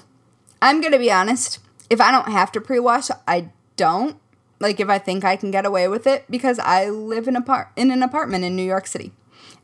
[0.61, 1.61] I'm gonna be honest.
[1.89, 4.19] If I don't have to pre-wash, I don't.
[4.65, 7.43] Like if I think I can get away with it because I live in a
[7.43, 9.13] par- in an apartment in New York City,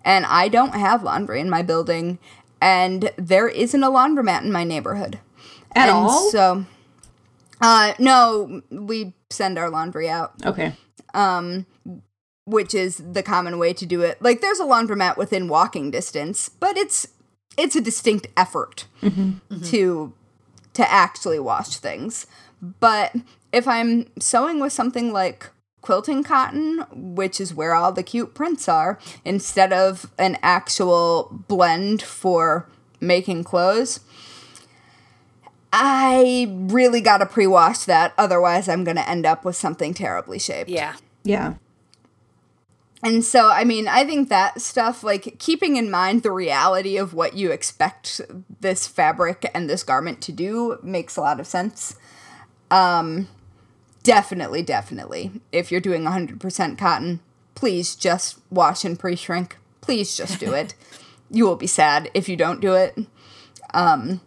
[0.05, 2.19] and I don't have laundry in my building,
[2.61, 5.19] and there isn't a laundromat in my neighborhood
[5.75, 6.31] At and all?
[6.31, 6.67] So,
[7.63, 10.75] uh, no, we send our laundry out, Okay.
[11.15, 11.65] Um
[12.45, 14.21] which is the common way to do it.
[14.21, 17.09] Like, there's a laundromat within walking distance, but it's
[17.57, 18.87] it's a distinct effort
[19.65, 20.13] to
[20.75, 22.27] to actually wash things.
[22.61, 23.15] But
[23.53, 28.69] if I'm sewing with something like quilting cotton, which is where all the cute prints
[28.69, 32.69] are, instead of an actual blend for
[33.01, 34.01] making clothes,
[35.73, 38.13] I really got to pre wash that.
[38.19, 40.71] Otherwise, I'm going to end up with something terribly shaped.
[40.71, 40.97] Yeah.
[41.23, 41.55] Yeah.
[43.03, 47.15] And so, I mean, I think that stuff, like keeping in mind the reality of
[47.15, 48.21] what you expect
[48.61, 51.97] this fabric and this garment to do, makes a lot of sense.
[52.71, 53.29] Um,
[54.03, 57.21] definitely, definitely, if you're doing 100% cotton,
[57.55, 59.57] please just wash and pre shrink.
[59.81, 60.75] Please just do it.
[61.31, 62.99] you will be sad if you don't do it.
[63.73, 64.21] Um,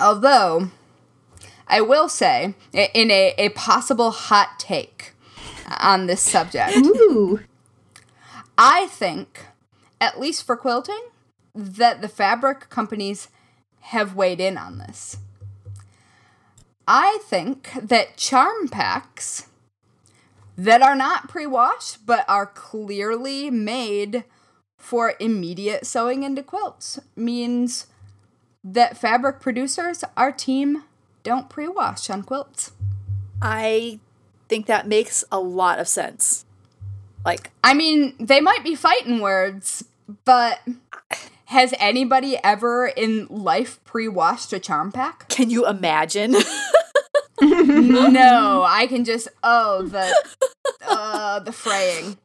[0.00, 0.70] although,
[1.66, 5.12] I will say, in a, a possible hot take
[5.80, 7.40] on this subject, Ooh.
[8.56, 9.46] I think,
[10.00, 11.08] at least for quilting,
[11.54, 13.28] that the fabric companies
[13.80, 15.18] have weighed in on this.
[16.86, 19.48] I think that charm packs
[20.56, 24.24] that are not pre washed but are clearly made
[24.76, 27.86] for immediate sewing into quilts means
[28.62, 30.84] that fabric producers, our team,
[31.22, 32.72] don't pre wash on quilts.
[33.42, 34.00] I
[34.48, 36.44] think that makes a lot of sense.
[37.24, 39.84] Like, I mean, they might be fighting words,
[40.24, 40.60] but
[41.46, 45.28] has anybody ever in life pre-washed a charm pack?
[45.28, 46.32] can you imagine?
[47.40, 50.14] no, I can just oh the
[50.86, 52.16] uh the fraying.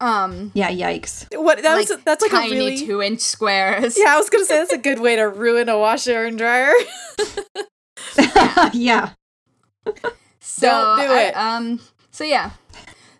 [0.00, 1.26] Um Yeah, yikes.
[1.40, 3.96] what that was that's like tiny a really two inch squares.
[3.98, 6.72] Yeah, I was gonna say that's a good way to ruin a washer and dryer.
[8.72, 9.10] yeah.
[10.40, 11.36] So Don't do I- it.
[11.36, 12.50] um so yeah.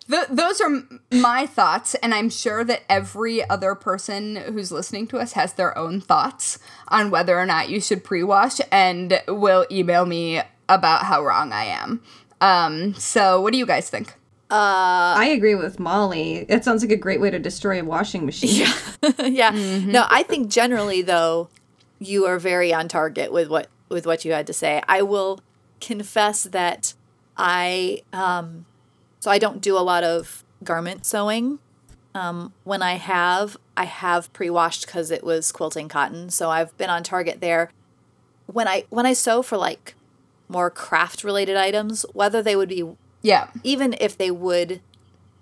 [0.09, 5.17] Th- those are my thoughts, and I'm sure that every other person who's listening to
[5.17, 9.65] us has their own thoughts on whether or not you should pre wash and will
[9.71, 12.01] email me about how wrong I am.
[12.39, 14.13] Um, so, what do you guys think?
[15.17, 16.45] I agree with Mollie.
[16.47, 18.67] It sounds like a great way to destroy a washing machine.
[19.01, 19.11] Yeah.
[19.25, 19.49] yeah.
[19.85, 21.49] No, I think generally though,
[21.99, 24.83] you are very on target with what with what you had to say.
[24.87, 25.39] I will
[25.81, 26.93] confess that
[27.37, 28.65] I um
[29.25, 31.57] so I don't do a lot of garment sewing.
[32.13, 36.91] Um when I have, I have pre-washed cuz it was quilting cotton, so I've been
[36.91, 37.71] on target there.
[38.45, 39.95] When I when I sew for like
[40.47, 42.83] more craft related items, whether they would be
[43.23, 43.47] Yeah.
[43.63, 44.79] even if they would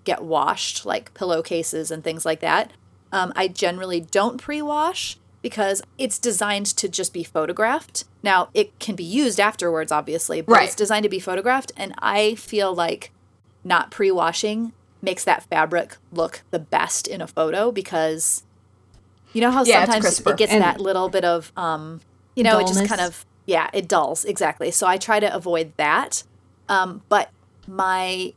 [0.04, 2.70] get washed, like pillowcases and things like that,
[3.12, 8.04] um, I generally don't pre wash because it's designed to just be photographed.
[8.22, 10.64] Now, it can be used afterwards, obviously, but Right.
[10.64, 11.70] it's designed to be photographed.
[11.76, 13.10] And I feel like
[13.64, 14.72] not pre washing
[15.02, 18.42] makes that fabric look the best in a photo because
[19.32, 22.00] you know how Yeah, sometimes it gets And- that little bit of, um,
[22.36, 24.70] you know, it just kind of, yeah, it dulls, exactly.
[24.70, 26.22] So I try to avoid that.
[26.68, 27.30] Um, but
[27.66, 28.32] my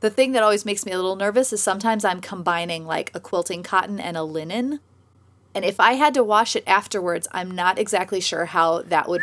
[0.00, 3.18] the thing that always makes me a little nervous is sometimes I'm combining like a
[3.20, 4.80] quilting cotton and a linen.
[5.54, 9.22] And if I had to wash it afterwards, I'm not exactly sure how that would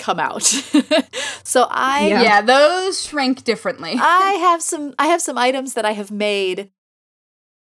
[0.00, 0.42] come out.
[1.44, 2.22] so I Yeah.
[2.22, 3.94] Yeah, those shrink differently.
[4.00, 6.70] I have some I have some items that I have made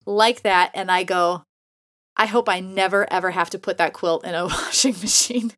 [0.05, 1.43] like that and I go
[2.17, 5.51] I hope I never ever have to put that quilt in a washing machine.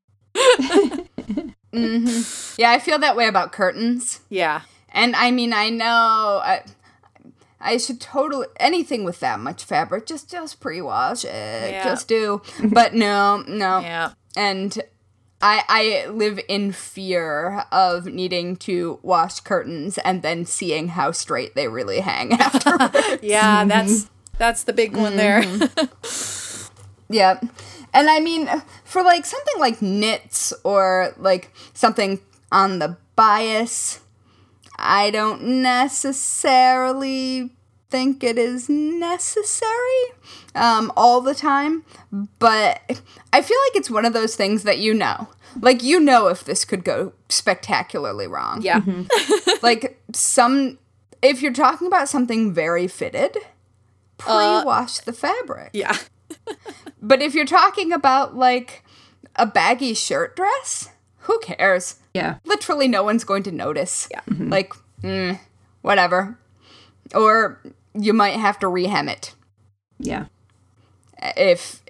[1.73, 2.21] hmm
[2.57, 4.21] Yeah, I feel that way about curtains.
[4.29, 4.61] Yeah.
[4.89, 6.63] And I mean, I know I,
[7.59, 11.83] I should totally anything with that much fabric, just just pre-wash it, Yeah.
[11.83, 12.41] just do.
[12.63, 14.11] But no, no, Yeah.
[14.35, 14.81] and
[15.41, 21.55] I I live in fear of needing to wash curtains and then seeing how straight
[21.55, 23.19] they really hang afterwards.
[23.23, 25.43] Yeah, that's that's the big one there.
[25.43, 27.13] Mm-hmm.
[27.13, 27.39] Yeah.
[27.93, 28.49] And I mean,
[28.83, 32.19] for like something like knits or like something
[32.51, 34.01] on the bias,
[34.75, 37.56] I don't necessarily
[37.89, 40.03] think it is necessary
[40.55, 41.83] um, all the time.
[42.11, 43.01] But
[43.33, 45.29] I feel like it's one of those things that you know.
[45.59, 48.61] Like, you know if this could go spectacularly wrong.
[48.61, 48.81] yeah.
[49.63, 50.77] Like, some.
[51.21, 53.37] If you're talking about something very fitted,
[54.17, 55.71] pre wash the fabric.
[55.73, 55.97] Yeah.
[57.01, 58.83] But if you're talking about like
[59.35, 61.97] a baggy shirt dress, who cares?
[62.13, 62.37] Yeah.
[62.43, 64.07] Literally, no one's going to notice.
[64.11, 64.21] Yeah.
[64.27, 65.39] Like, mm,
[65.81, 66.37] whatever.
[67.13, 67.61] Or
[67.97, 69.33] you might have to rehem it
[69.99, 70.25] Yeah.
[71.35, 71.81] if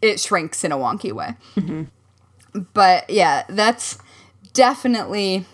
[0.00, 1.34] it shrinks in a wonky way.
[2.74, 3.98] But yeah, that's
[4.52, 5.46] definitely.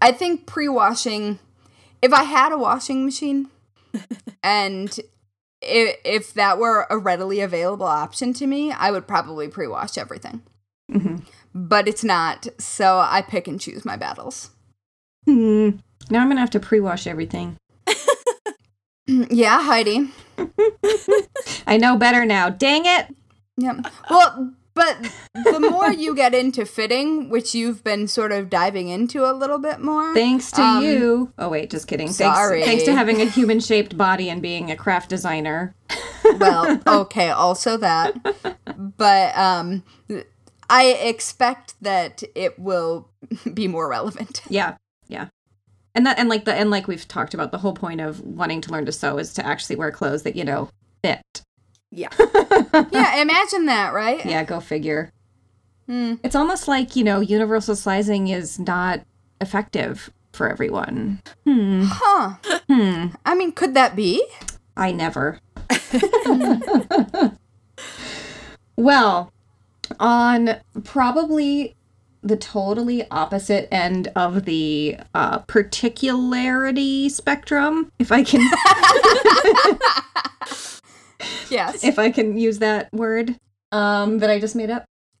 [0.00, 1.38] I- think pre washing,
[2.02, 3.48] if I had a washing machine
[4.42, 5.00] and
[5.62, 9.96] if, if that were a readily available option to me, I would probably pre wash
[9.96, 10.42] everything.
[11.54, 14.50] But it's not, so I pick and choose my battles.
[15.24, 15.70] Hmm.
[16.10, 17.56] Now I'm gonna have to pre-wash everything.
[19.30, 20.10] Yeah, Heidi.
[21.66, 22.48] I know better now.
[22.48, 23.14] Dang it!
[23.56, 23.80] Yeah.
[24.10, 24.96] Well, but
[25.34, 29.58] the more you get into fitting, which you've been sort of diving into a little
[29.58, 30.12] bit more.
[30.14, 31.32] Thanks to Um, you.
[31.38, 32.10] Oh wait, just kidding.
[32.10, 32.60] sorry.
[32.62, 35.74] Thanks, thanks to having a human-shaped body and being a craft designer.
[36.38, 38.14] well, okay, also that.
[38.96, 39.84] But um
[40.68, 43.10] I expect that it will
[43.52, 44.40] be more relevant.
[44.48, 44.76] Yeah.
[45.08, 45.28] yeah.
[45.94, 48.60] And that and like the and like we've talked about the whole point of wanting
[48.62, 50.68] to learn to sew is to actually wear clothes that you know
[51.02, 51.42] fit.
[51.90, 52.08] Yeah.
[52.90, 54.24] yeah, imagine that, right?
[54.24, 55.12] Yeah, go figure.
[55.86, 56.14] Hmm.
[56.24, 59.02] It's almost like you know universal sizing is not
[59.40, 61.22] effective for everyone.
[61.44, 61.84] Hmm.
[61.86, 62.34] Huh.
[62.68, 63.06] Hmm.
[63.24, 64.26] I mean, could that be?
[64.76, 65.38] I never.
[68.76, 69.32] well,
[70.00, 71.76] on probably
[72.24, 78.40] the totally opposite end of the uh, particularity spectrum, if I can
[81.50, 81.84] Yes.
[81.84, 83.36] if I can use that word
[83.70, 84.84] um, that I just made up.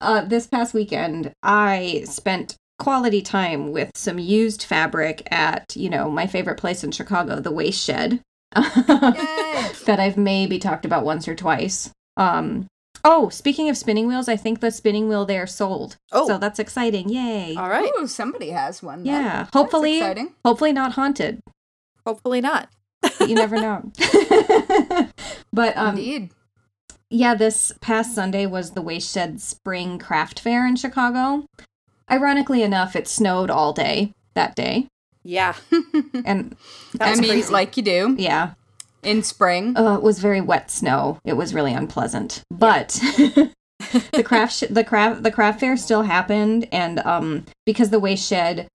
[0.00, 6.10] uh, this past weekend, I spent quality time with some used fabric at, you know,
[6.10, 8.20] my favorite place in Chicago, the Waste Shed,
[8.54, 11.90] that I've maybe talked about once or twice.
[12.16, 12.66] Um,
[13.04, 15.96] oh, speaking of spinning wheels, I think the spinning wheel there sold.
[16.12, 16.26] Oh.
[16.26, 17.08] So that's exciting.
[17.08, 17.54] Yay.
[17.56, 17.90] All right.
[17.98, 19.02] Ooh, somebody has one.
[19.04, 19.12] then.
[19.14, 19.36] yeah.
[19.44, 20.34] That's Hopefully, exciting.
[20.44, 21.40] hopefully not haunted.
[22.06, 22.68] Hopefully not.
[23.26, 23.92] You never know.
[25.52, 26.30] but um, Indeed.
[27.10, 31.44] yeah, this past Sunday was the Waste Shed Spring Craft Fair in Chicago.
[32.10, 34.88] Ironically enough, it snowed all day that day.
[35.22, 35.54] Yeah.
[36.24, 36.56] And
[36.94, 37.52] That I mean, crazy.
[37.52, 38.54] like you do yeah,
[39.08, 39.76] in spring.
[39.76, 41.18] uh, it was very wet snow.
[41.24, 42.42] It was really unpleasant.
[42.50, 42.90] But
[44.12, 48.26] the craft sh- the craft the craft fair still happened and um because the Waste
[48.28, 48.68] Shed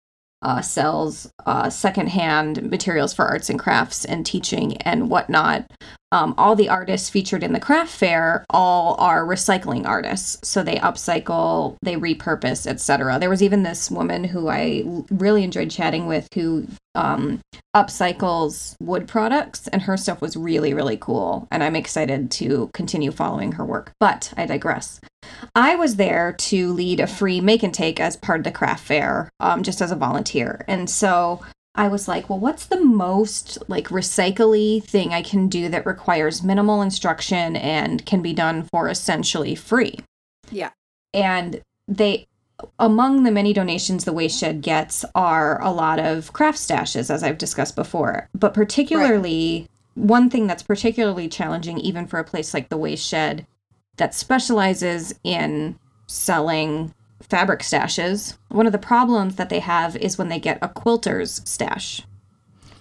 [0.44, 5.70] uh, sells uh, secondhand materials for arts and crafts and teaching and whatnot.
[6.12, 10.76] Um, all the artists featured in the craft fair all are recycling artists, so they
[10.76, 13.18] upcycle, they repurpose, etc.
[13.20, 17.40] There was even this woman who i really enjoyed chatting with who um,
[17.76, 21.48] upcycles wood products, and her stuff was really really cool.
[21.50, 23.94] And I'm excited to continue following her work.
[24.00, 25.00] But I digress.
[25.56, 28.86] I was there to lead a free make and take as part of the craft
[28.86, 30.66] fair, um, just as a volunteer.
[30.68, 31.42] And so
[31.74, 36.44] I was like, well, what's the most like recycly thing I can do that requires
[36.44, 39.96] minimal instruction and can be done for essentially free?
[40.52, 40.72] Yeah.
[41.14, 42.28] And they
[42.78, 47.24] among the many donations the waste shed gets are a lot of craft stashes as
[47.24, 48.30] I've discussed before.
[48.36, 53.46] But particularly one thing that's particularly challenging even for a place like the waste shed
[53.98, 58.38] that specializes in selling fabric stashes.
[58.50, 62.02] One of the problems that they have is when they get a quilter's stash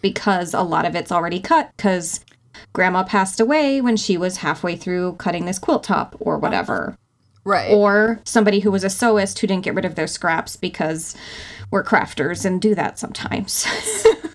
[0.02, 2.24] because a lot of it's already cut because
[2.72, 6.96] grandma passed away when she was halfway through cutting this quilt top or whatever.
[7.44, 7.72] Right.
[7.72, 11.16] Or somebody who was a sewist who didn't get rid of their scraps because
[11.70, 13.66] we're crafters and do that sometimes.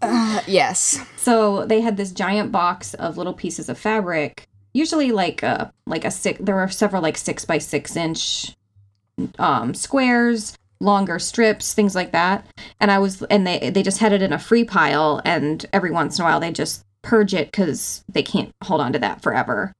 [0.00, 1.04] Uh, yes.
[1.16, 6.04] So they had this giant box of little pieces of fabric, usually like a like
[6.04, 6.38] a six.
[6.40, 8.56] There were several like six by six inch
[9.38, 12.46] um, squares, longer strips, things like that.
[12.80, 15.90] And I was and they they just had it in a free pile, and every
[15.90, 19.22] once in a while they just purge it because they can't hold on to that
[19.22, 19.72] forever.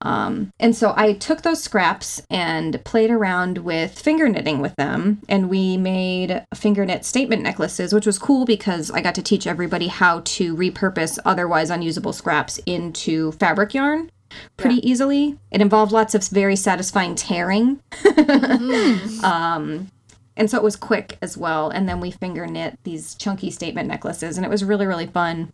[0.00, 5.20] Um, and so I took those scraps and played around with finger knitting with them,
[5.28, 9.46] and we made finger knit statement necklaces, which was cool because I got to teach
[9.46, 14.10] everybody how to repurpose otherwise unusable scraps into fabric yarn
[14.56, 15.38] pretty easily.
[15.50, 17.80] It involved lots of very satisfying tearing.
[19.22, 19.90] um,
[20.36, 21.70] and so it was quick as well.
[21.70, 25.52] And then we finger knit these chunky statement necklaces, and it was really, really fun.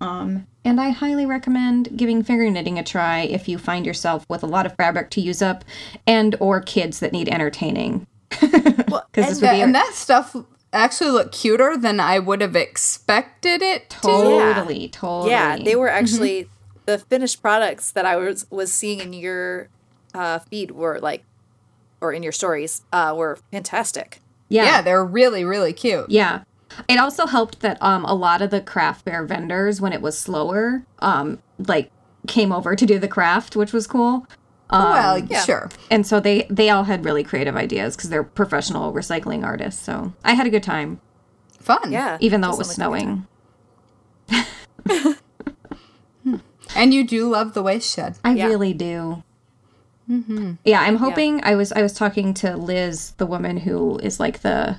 [0.00, 4.42] Um, and I highly recommend giving finger knitting a try if you find yourself with
[4.42, 5.64] a lot of fabric to use up,
[6.06, 8.06] and or kids that need entertaining.
[8.88, 10.36] Well, and That, be and that stuff
[10.72, 14.00] actually looked cuter than I would have expected it to.
[14.00, 15.30] totally, totally.
[15.30, 16.48] Yeah, they were actually
[16.86, 19.68] the finished products that I was was seeing in your
[20.14, 21.24] uh, feed were like,
[22.00, 24.20] or in your stories, uh, were fantastic.
[24.48, 26.10] Yeah, they're really, really cute.
[26.10, 26.44] Yeah.
[26.88, 30.18] It also helped that um a lot of the craft fair vendors when it was
[30.18, 31.90] slower um like
[32.26, 34.26] came over to do the craft, which was cool.
[34.70, 35.44] Um, well, yeah.
[35.44, 35.70] sure.
[35.90, 39.82] and so they they all had really creative ideas because they're professional recycling artists.
[39.82, 41.00] So I had a good time,
[41.60, 41.92] Fun.
[41.92, 43.06] Yeah, even though that it was sounds like a
[44.28, 44.38] great
[44.90, 45.16] snowing.
[46.74, 48.16] And you do love the waste shed.
[48.24, 48.46] I Yeah.
[48.46, 49.22] really do.
[50.10, 50.52] Mm-hmm.
[50.64, 51.42] Yeah, I'm hoping.
[51.44, 54.78] I was I was talking to Liz, the woman who is like the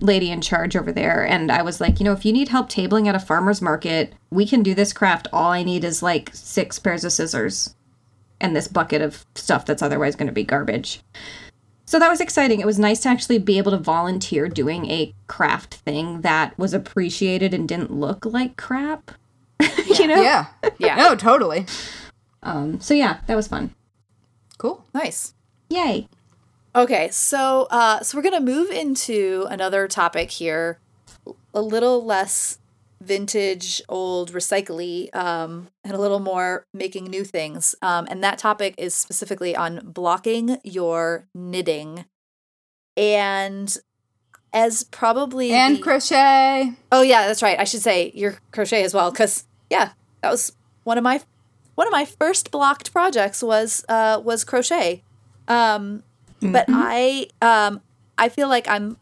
[0.00, 2.68] lady in charge over there, and I was like, you know, if you need help
[2.68, 5.28] tabling at a farmer's market, we can do this craft.
[5.32, 7.74] All I need is like six pairs of scissors
[8.40, 11.00] and this bucket of stuff that's otherwise going to be garbage.
[11.84, 12.60] So that was exciting.
[12.60, 16.72] It was nice to actually be able to volunteer doing a craft thing that was
[16.72, 19.10] appreciated and didn't look like crap.
[19.98, 20.20] you know?
[20.22, 20.46] Yeah.
[20.78, 20.96] Yeah.
[20.96, 21.66] No, totally.
[22.42, 23.74] Um, so yeah, that was fun.
[24.58, 24.84] Cool.
[24.94, 25.34] Nice.
[25.68, 26.08] Yay.
[26.74, 30.78] Okay, so uh, so we're gonna move into another topic here,
[31.52, 32.58] a little less
[33.00, 37.74] vintage, old, recycly, um, and a little more making new things.
[37.82, 42.06] Um, and that topic is specifically on blocking your knitting,
[42.96, 43.76] and
[44.54, 46.72] as probably And the- crochet.
[46.90, 47.58] Oh yeah, that's right.
[47.58, 50.52] I should say your crochet as well, because yeah, that was
[50.84, 51.20] one of my
[51.76, 55.02] one of my first blocked projects was uh was crochet.
[55.48, 56.02] Um,
[56.42, 57.80] but I um
[58.18, 58.98] I feel like I'm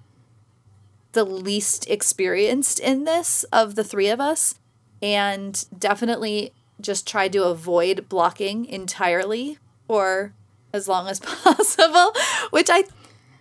[1.12, 4.54] the least experienced in this of the three of us,
[5.02, 9.58] and definitely just tried to avoid blocking entirely
[9.88, 10.32] for
[10.72, 12.12] as long as possible,
[12.50, 12.84] which I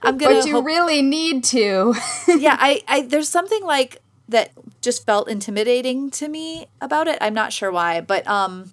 [0.02, 1.94] I'm gonna But you hope- really need to.
[2.28, 4.52] yeah, I, I there's something like that
[4.82, 7.18] just felt intimidating to me about it.
[7.22, 8.72] I'm not sure why, but um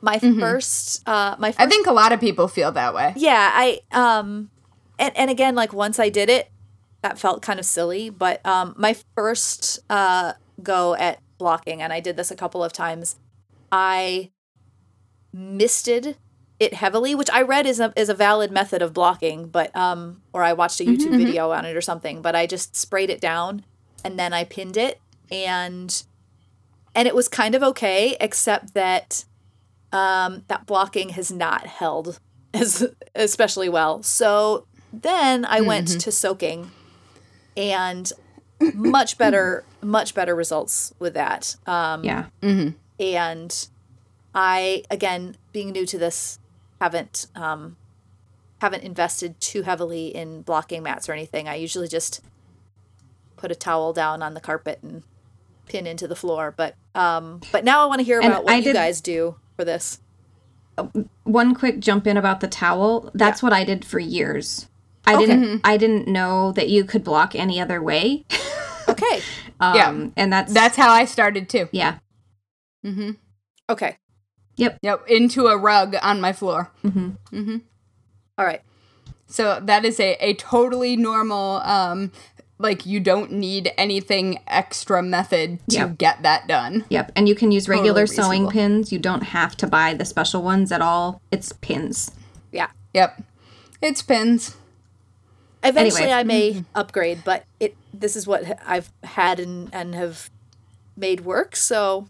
[0.00, 3.12] my first uh my first I think a lot of people feel that way.
[3.16, 4.50] yeah, I um
[4.98, 6.50] and and again like once I did it
[7.02, 12.00] that felt kind of silly, but um my first uh go at blocking and I
[12.00, 13.16] did this a couple of times.
[13.70, 14.30] I
[15.32, 16.16] misted
[16.58, 20.22] it heavily, which I read is a is a valid method of blocking, but um
[20.32, 23.20] or I watched a YouTube video on it or something, but I just sprayed it
[23.20, 23.64] down
[24.04, 25.00] and then I pinned it
[25.30, 26.02] and
[26.94, 29.24] and it was kind of okay except that
[29.92, 32.18] um that blocking has not held
[32.54, 34.02] as especially well.
[34.02, 36.70] So then I went to soaking
[37.56, 38.10] and
[38.74, 41.56] much better much better results with that.
[41.66, 42.26] Um Yeah.
[42.98, 43.68] and
[44.34, 46.38] I again being new to this
[46.80, 47.76] haven't um
[48.60, 51.48] haven't invested too heavily in blocking mats or anything.
[51.48, 52.20] I usually just
[53.36, 55.02] put a towel down on the carpet and
[55.68, 56.54] pin into the floor.
[56.56, 59.00] But um but now I want to hear And about what I you did- guys
[59.00, 60.00] do for this.
[61.24, 63.10] One quick jump in about the towel.
[63.12, 64.68] That's what I did for years.
[65.06, 65.26] I Okay.
[65.26, 68.24] didn't I didn't know that you could block any other way.
[68.88, 69.20] Okay.
[69.60, 70.06] Um, Yeah.
[70.16, 71.68] and that's That's how I started too.
[71.72, 71.98] yeah.
[72.86, 73.10] Mm-hmm.
[73.68, 73.96] Okay.
[74.56, 75.08] Yep, Yep.
[75.08, 76.70] into a rug on my floor.
[76.84, 77.16] Mhm.
[77.32, 77.62] Mhm.
[78.38, 78.62] All right.
[79.26, 82.12] So that is a, a totally normal, um,
[82.58, 85.98] like you don't need anything extra method to Yep.
[85.98, 86.84] get that done.
[86.88, 87.12] Yep.
[87.14, 88.92] And you can use regular Totally sewing pins.
[88.92, 91.20] You don't have to buy the special ones at all.
[91.30, 92.10] It's pins.
[92.50, 92.68] Yeah.
[92.94, 93.22] Yep.
[93.80, 94.56] It's pins.
[95.62, 96.18] Eventually Anyway.
[96.18, 96.62] I may mm-hmm.
[96.74, 100.30] upgrade, but it this is what I've had and and have
[100.96, 101.54] made work.
[101.54, 102.08] So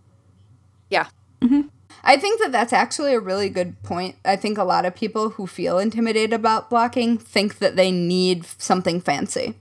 [0.88, 1.08] yeah.
[1.42, 1.68] Mm-hmm.
[2.04, 4.16] I think that that's actually a really good point.
[4.24, 8.46] I think a lot of people who feel intimidated about blocking think that they need
[8.56, 9.56] something fancy.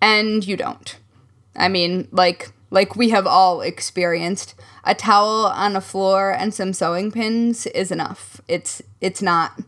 [0.00, 0.98] And you don't.
[1.56, 6.72] I mean, like like we have all experienced, a towel on a floor and some
[6.72, 8.40] sewing pins is enough.
[8.46, 9.60] It's it's not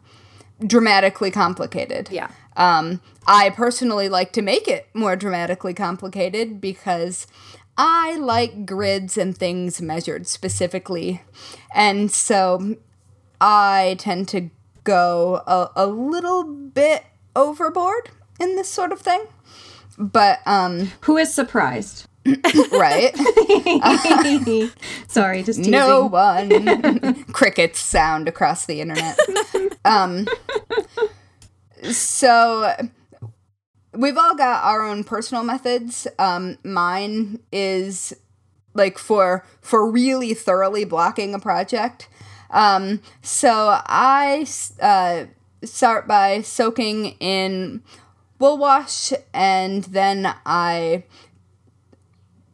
[0.64, 2.10] dramatically complicated.
[2.10, 2.30] Yeah.
[2.56, 7.26] Um, I personally like to make it more dramatically complicated because
[7.78, 11.22] I like grids and things measured specifically.
[11.74, 12.76] And so
[13.40, 14.50] I tend to
[14.84, 17.04] go a, a little bit
[17.34, 19.24] overboard in this sort of thing.
[20.00, 22.06] But, um, Who is surprised?
[22.72, 23.12] right?
[25.08, 25.70] Sorry, just teasing.
[25.72, 27.24] no one.
[27.32, 29.18] Crickets sound across the internet.
[29.84, 30.26] um,
[31.90, 32.74] so
[33.94, 36.06] we've all got our own personal methods.
[36.18, 38.14] Um, mine is
[38.74, 42.08] like for for really thoroughly blocking a project.
[42.50, 44.46] Um, so I
[44.80, 45.24] uh,
[45.64, 47.82] start by soaking in
[48.40, 51.04] wool wash, and then I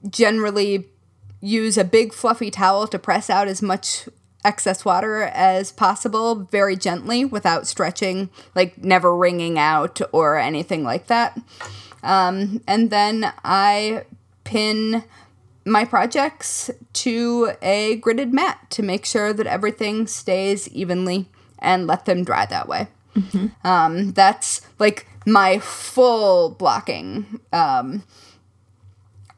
[0.08, 0.88] generally
[1.40, 4.08] use a big fluffy towel to press out as much
[4.44, 11.06] excess water as possible very gently without stretching, like never wringing out or anything like
[11.06, 11.38] that.
[12.02, 14.04] Um, and then I
[14.44, 15.02] pin
[15.64, 21.26] my projects to a gridded mat to make sure that everything stays evenly
[21.58, 22.86] and let them dry that way.
[23.64, 28.04] Um, that's like my full blocking um,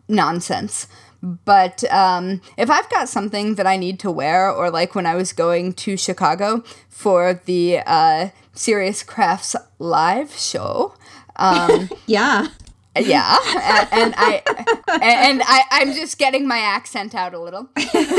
[0.07, 0.87] nonsense.
[1.21, 5.17] But um, if I've got something that I need to wear, or like when I
[5.17, 10.95] was going to Chicago for the uh, Serious Crafts live show,
[11.35, 12.49] um, Yeah.
[12.99, 14.43] Yeah, and, and I
[15.03, 17.69] and I I'm just getting my accent out a little.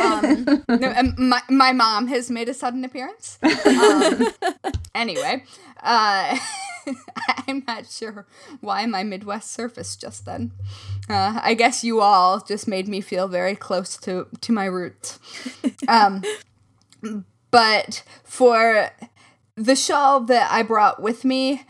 [0.01, 3.37] Um, no, um, my my mom has made a sudden appearance.
[3.43, 4.27] Um,
[4.95, 5.43] anyway,
[5.81, 6.37] uh,
[7.47, 8.25] I'm not sure
[8.61, 10.51] why my Midwest surfaced just then.
[11.09, 15.19] Uh, I guess you all just made me feel very close to to my roots.
[15.87, 16.23] Um,
[17.51, 18.89] but for
[19.55, 21.63] the shawl that I brought with me,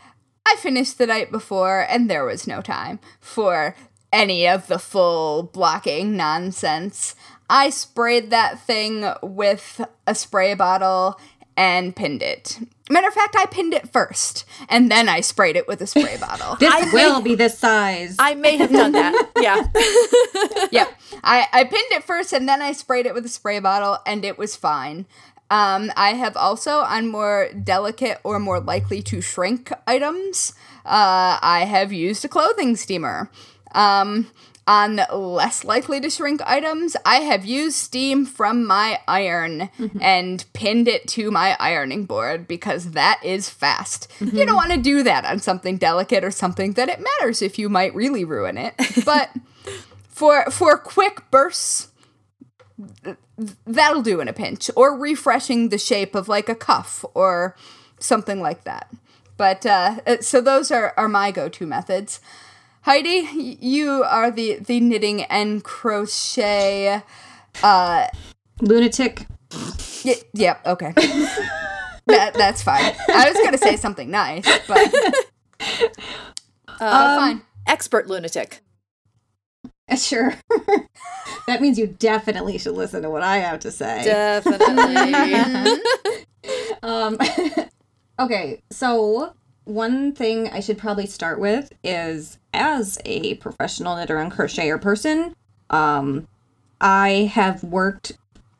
[0.50, 3.76] I I finished the night before, and there was no time for
[4.12, 7.14] any of the full blocking nonsense.
[7.48, 11.20] I sprayed that thing with a spray bottle
[11.56, 12.58] and pinned it.
[12.90, 16.16] Matter of fact, I pinned it first, and then I sprayed it with a spray
[16.20, 16.56] bottle.
[16.56, 18.16] This will be this size.
[18.18, 19.28] I may have done that.
[19.40, 19.68] Yeah.
[20.70, 20.86] yeah.
[21.24, 24.22] I, I pinned it first and then I sprayed it with a spray bottle and
[24.22, 25.06] it was fine.
[25.50, 31.66] Um, I have also, on more delicate or more likely to shrink items, uh, I
[31.68, 33.30] have used a clothing steamer.
[33.72, 34.28] Um,
[34.66, 39.68] on less likely to shrink items, I have used steam from my iron
[40.00, 44.06] and pinned it to my ironing board because that is fast.
[44.20, 47.58] You don't want to do that on something delicate or something that it matters if
[47.58, 48.74] you might really ruin it.
[49.04, 49.30] But
[50.08, 51.88] for for quick bursts
[53.66, 54.70] that'll do in a pinch.
[54.76, 57.56] Or refreshing the shape of like a cuff or
[57.98, 58.90] something like that.
[59.36, 62.20] But uh, uh, so those are, are my go-to methods.
[62.82, 67.02] Heidi you are the the knitting and crochet
[67.62, 68.06] uh
[68.60, 69.26] Lunatic.
[70.04, 70.94] y- yep okay.
[72.06, 72.92] That that's fine.
[73.08, 74.92] I was gonna say something nice but,
[76.66, 77.42] but fine.
[77.66, 78.62] Expert lunatic.
[79.96, 80.34] Sure.
[81.46, 84.04] that means you definitely should listen to what I have to say.
[84.04, 85.82] Definitely.
[86.82, 87.18] Um,
[88.18, 89.34] okay, so
[89.64, 95.34] one thing I should probably start with is as a professional knitter and crocheter person,
[95.68, 96.26] um,
[96.80, 98.12] I have worked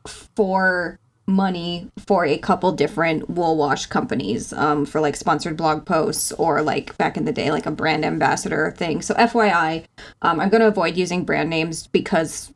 [0.06, 0.98] for
[1.30, 6.62] money for a couple different wool wash companies um, for like sponsored blog posts or
[6.62, 9.02] like back in the day like a brand ambassador thing.
[9.02, 9.84] So fyi
[10.22, 12.52] um, i'm going to avoid using brand names because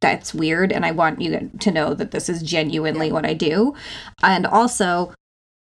[0.00, 3.74] that's weird and i want you to know that this is genuinely what i do.
[4.22, 5.12] And also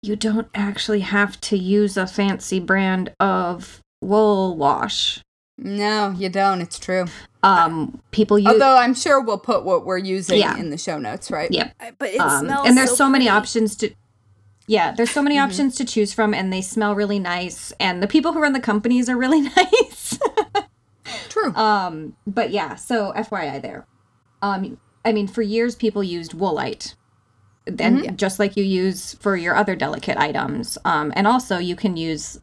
[0.01, 5.21] you don't actually have to use a fancy brand of wool wash.
[5.57, 6.61] No you don't.
[6.61, 7.05] It's true
[7.43, 10.57] um people use although i'm sure we'll put what we're using Yeah.
[10.57, 11.49] in the show notes right?
[11.51, 11.75] Yep.
[11.97, 13.37] But it um, smells and there's so, so many pretty.
[13.37, 13.89] options to
[14.67, 18.07] yeah there's so many options to choose from and they smell really nice and the
[18.07, 20.19] people who run the companies are really nice.
[21.29, 21.53] True.
[21.55, 23.87] Um but yeah so fyi there.
[24.41, 26.93] Um i mean for years people used woolite
[27.79, 30.77] and just like you use for your other delicate items.
[30.85, 32.39] Um and also you can use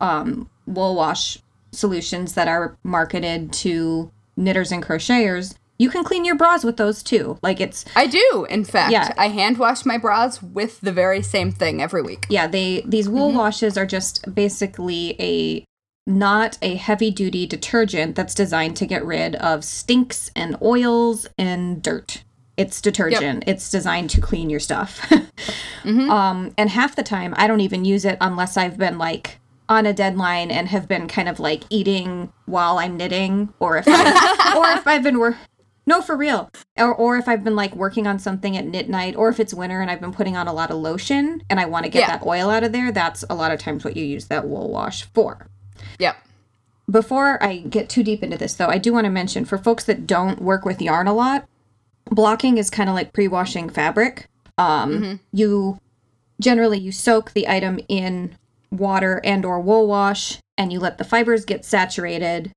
[0.00, 1.38] um wool wash
[1.72, 7.02] solutions that are marketed to knitters and crocheters you can clean your bras with those
[7.02, 7.38] too.
[7.42, 8.92] Like it's I do, in fact.
[8.92, 9.12] Yeah.
[9.18, 12.24] I hand wash my bras with the very same thing every week.
[12.28, 15.64] yeah they these wool washes are just basically a
[16.06, 21.82] not a heavy duty detergent that's designed to get rid of stinks and oils and
[21.82, 22.22] dirt.
[22.56, 23.44] It's detergent.
[23.46, 25.12] It's designed to clean your stuff.
[25.84, 29.38] Um and half the time i don't even use it unless i've been like
[29.68, 33.84] on a deadline and have been kind of like eating while i'm knitting or if
[33.88, 35.36] I, or if i've been wor-
[35.86, 39.16] no for real or, or if i've been like working on something at knit night
[39.16, 41.64] or if it's winter and i've been putting on a lot of lotion and i
[41.64, 42.16] want to get Yeah.
[42.18, 44.70] that oil out of there that's a lot of times what you use that wool
[44.70, 45.48] wash for
[45.98, 46.16] Yep.
[46.90, 49.84] before I get too deep into this, though, I do want to mention for folks
[49.84, 51.46] that don't work with yarn a lot,
[52.10, 54.28] blocking is kind of like pre-washing fabric.
[54.56, 55.78] Um, You
[56.40, 58.36] generally you soak the item in
[58.70, 62.52] water and or wool wash, and you let the fibers get saturated,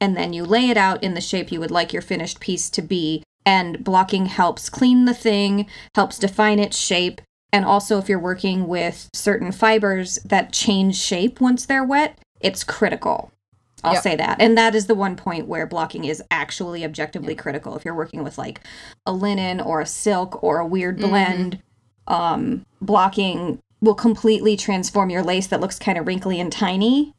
[0.00, 2.70] and then you lay it out in the shape you would like your finished piece
[2.70, 3.22] to be.
[3.46, 8.68] And blocking helps clean the thing, helps define its shape, and also if you're working
[8.68, 13.32] with certain fibers that change shape once they're wet, it's critical.
[13.82, 14.02] I'll Yep.
[14.02, 14.42] say that.
[14.42, 17.74] And that is the one point where blocking is actually objectively critical.
[17.76, 18.60] If you're working with like
[19.06, 21.60] a linen or a silk or a weird blend,
[22.06, 27.14] um, blocking will completely transform your lace that looks kind of wrinkly and tiny.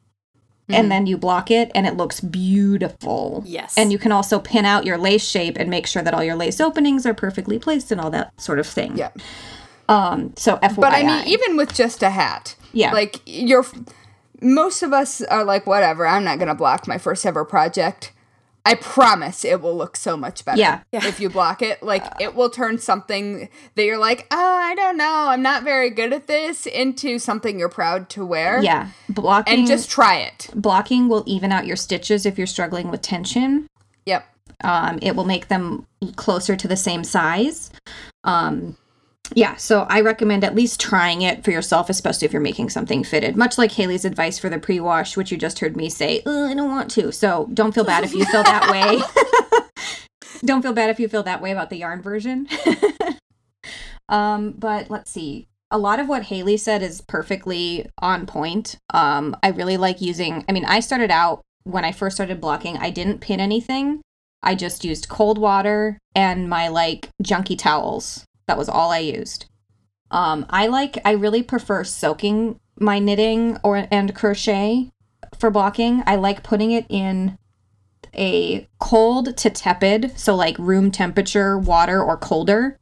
[0.72, 3.42] And then you block it and it looks beautiful.
[3.44, 3.76] Yes.
[3.76, 6.36] And you can also pin out your lace shape and make sure that all your
[6.36, 8.96] lace openings are perfectly placed and all that sort of thing.
[8.96, 9.10] Yeah.
[9.88, 10.76] Um, so FYI.
[10.76, 12.92] But I mean, even with just a hat, Yeah.
[12.92, 13.66] like you're,
[14.40, 16.06] most of us are like, whatever.
[16.06, 18.12] I'm not gonna block my first ever project.
[18.66, 20.58] I promise it will look so much better.
[20.58, 20.80] Yeah.
[20.92, 24.96] If you block it, like it will turn something that you're like, oh, I don't
[24.96, 28.62] know, I'm not very good at this, into something you're proud to wear.
[28.62, 30.48] yeah, blocking And just try it.
[30.54, 33.66] blocking will even out your stitches if you're struggling with tension.
[34.06, 34.26] Yep.
[34.62, 35.86] Um, it will make them
[36.16, 37.70] closer to the same size.
[38.24, 38.76] Um,
[39.34, 43.04] yeah, so I recommend at least trying it for yourself, especially if you're making something
[43.04, 43.36] fitted.
[43.36, 46.54] Much like Haley's advice for the pre-wash, which you just heard me say, "Uh, I
[46.54, 47.12] don't want to.
[47.12, 49.00] So don't feel bad if you feel that way.
[50.44, 52.48] don't feel bad if you feel that way about the yarn version.
[54.08, 55.46] um, but let's see.
[55.70, 58.76] a lot of what Haley said is perfectly on point.
[58.92, 62.76] Um, I really like using, I mean, I started out when I first started blocking,
[62.76, 64.00] I didn't pin anything.
[64.42, 68.24] I just used cold water and my like junky towels.
[68.50, 69.46] That was all I used.
[70.10, 74.90] Um, I like, I really prefer soaking my knitting or and crochet
[75.38, 76.02] for blocking.
[76.04, 77.38] I like putting it in
[78.12, 82.76] a cold to tepid, so like room temperature water or colder.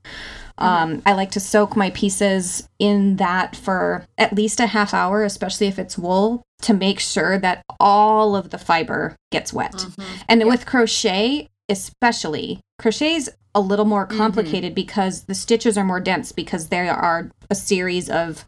[0.57, 5.23] Um, I like to soak my pieces in that for at least a half hour,
[5.23, 9.85] especially if it's wool, to make sure that all of the fiber gets wet.
[10.31, 14.17] And with crochet, especially, crochet's a little more mm-hmm.
[14.17, 18.47] complicated because the stitches are more dense because there are a series of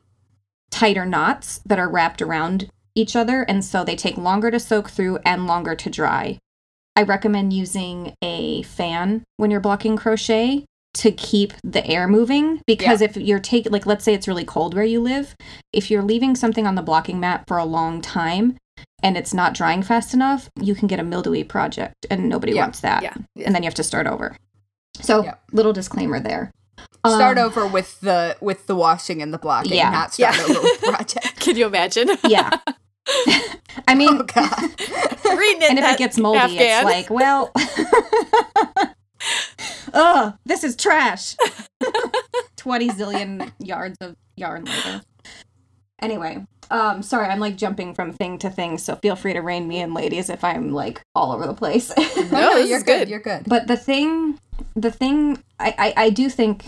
[0.70, 4.90] tighter knots that are wrapped around each other, and so they take longer to soak
[4.90, 6.38] through and longer to dry.
[6.96, 13.00] I recommend using a fan when you're blocking crochet to keep the air moving because
[13.00, 15.36] if you're taking like let's say it's really cold where you live,
[15.72, 18.56] if you're leaving something on the blocking mat for a long time
[19.02, 22.62] and it's not drying fast enough, you can get a mildewy project and nobody Yeah.
[22.62, 23.02] wants that.
[23.02, 23.14] Yeah.
[23.44, 24.36] And then you have to start over.
[25.00, 25.42] So, Yep.
[25.52, 26.50] little disclaimer there.
[27.06, 29.90] Start Um, over with the with the washing and the blocking, Yeah.
[29.90, 30.44] not start Yeah.
[30.44, 31.40] over with project.
[31.40, 32.10] Can you imagine?
[32.28, 32.50] Yeah.
[33.88, 34.50] I mean, Oh god.
[35.38, 35.70] Reading it.
[35.70, 36.60] and if it gets moldy, Afghan.
[36.60, 37.50] it's like, well,
[39.94, 41.36] oh, this is trash.
[42.56, 45.02] 20 zillion yards of yarn later.
[46.02, 49.66] Anyway, um, sorry, I'm like jumping from thing to thing, so feel free to rein
[49.66, 51.92] me in, ladies, if I'm like all over the place.
[52.30, 53.00] No, you're good.
[53.00, 53.08] good.
[53.08, 53.44] You're good.
[53.46, 54.38] But the thing,
[54.76, 56.66] the thing, I, I, I do think,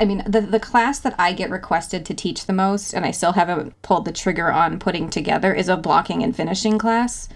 [0.00, 3.10] I mean, the the class that I get requested to teach the most, and I
[3.10, 7.28] still haven't pulled the trigger on putting together, is a blocking and finishing class.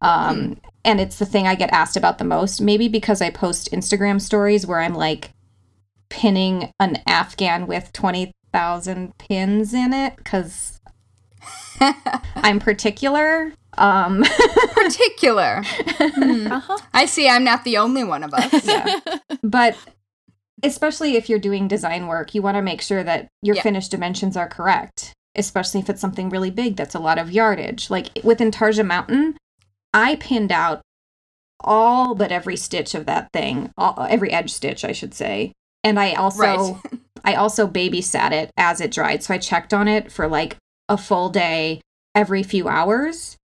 [0.00, 2.60] Um, and it's the thing I get asked about the most.
[2.60, 5.30] Maybe because I post Instagram stories where I'm like
[6.08, 10.80] pinning an Afghan with twenty thousand pins in it, because
[12.36, 13.52] I'm particular.
[13.76, 14.22] Um,
[14.74, 15.62] Particular.
[15.64, 16.46] Hmm.
[16.52, 16.78] Uh-huh.
[16.92, 17.28] I see.
[17.28, 18.64] I'm not the only one of us.
[18.66, 19.00] yeah.
[19.42, 19.76] but
[20.62, 23.62] especially if you're doing design work, you want to make sure that your Yeah.
[23.62, 27.90] finished dimensions are correct, especially if it's something really big that's a lot of yardage.
[27.90, 29.36] Like with Intarsia Mountain,
[29.92, 30.80] I pinned out
[31.60, 35.52] all but every stitch of that thing, all, every edge stitch, I should say.
[35.82, 36.76] And I also Right.
[37.24, 39.22] I also babysat it as it dried.
[39.24, 40.56] So I checked on it for like
[40.88, 41.80] a full day
[42.14, 43.36] every few hours.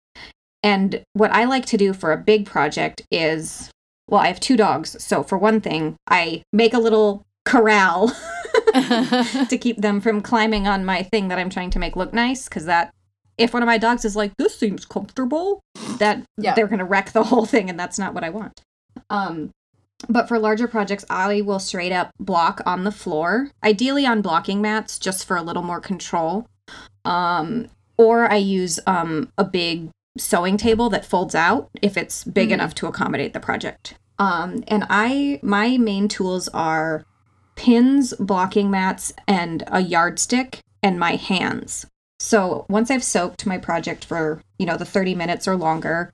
[0.62, 3.72] And what I like to do for a big project is
[4.08, 5.02] well, I have two dogs.
[5.04, 8.08] So for one thing, I make a little corral
[8.74, 12.50] to keep them from climbing on my thing that I'm trying to make look nice
[12.50, 12.92] because that
[13.38, 15.62] if one of my dogs is like this seems comfortable,
[16.00, 16.56] that Yeah.
[16.56, 18.62] they're going to wreck the whole thing and that's not what I want.
[19.10, 19.52] Um
[20.08, 24.62] but for larger projects, I will straight up block on the floor, ideally on blocking
[24.62, 26.48] mats just for a little more control.
[27.06, 32.50] Um or I use um a big sewing table that folds out if it's big
[32.50, 32.54] Mhm.
[32.54, 33.94] enough to accommodate the project.
[34.18, 37.06] Um, and I my main tools are
[37.56, 41.86] pins, blocking mats, and a yardstick, and my hands.
[42.20, 46.12] So once I've soaked my project for you know the thirty minutes or longer,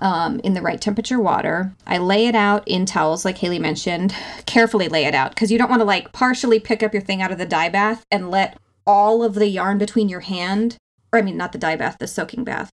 [0.00, 4.14] um, in the right temperature water, I lay it out in towels, like Haley mentioned.
[4.46, 7.22] Carefully lay it out because you don't want to like partially pick up your thing
[7.22, 8.56] out of the dye bath and let
[8.86, 10.76] all of the yarn between your hand,
[11.12, 12.70] or I mean not the dye bath, the soaking bath.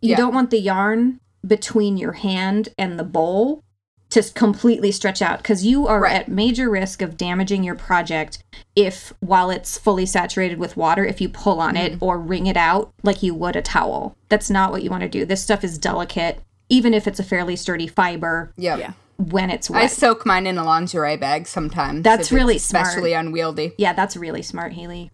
[0.00, 0.16] You Yeah.
[0.16, 3.62] don't want the yarn between your hand and the bowl
[4.10, 6.14] to completely stretch out because you are Right.
[6.14, 8.38] at major risk of damaging your project
[8.74, 12.04] if while it's fully saturated with water if you pull on it mm-hmm.
[12.04, 15.08] or wring it out like you would a towel that's not what you want to
[15.10, 18.78] do this stuff is delicate even if it's a fairly sturdy fiber Yep.
[18.78, 18.92] Yeah.
[19.18, 19.82] when it's wet.
[19.82, 22.02] I soak mine in a lingerie bag sometimes.
[22.02, 22.86] That's really smart.
[22.86, 23.72] especially unwieldy.
[23.76, 25.10] Yeah, that's really smart, Haley.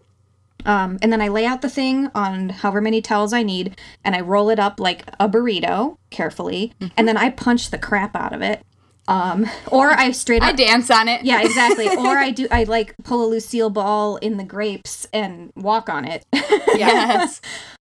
[0.65, 4.15] Um, and then I lay out the thing on however many towels I need, and
[4.15, 8.33] I roll it up like a burrito carefully, and then I punch the crap out
[8.33, 8.61] of it.
[9.07, 11.23] Um, or I straight up I dance on it.
[11.23, 11.87] yeah, exactly.
[11.97, 16.05] or I do, I like pull a Lucille ball in the grapes and walk on
[16.05, 16.25] it.
[16.75, 17.39] Yes.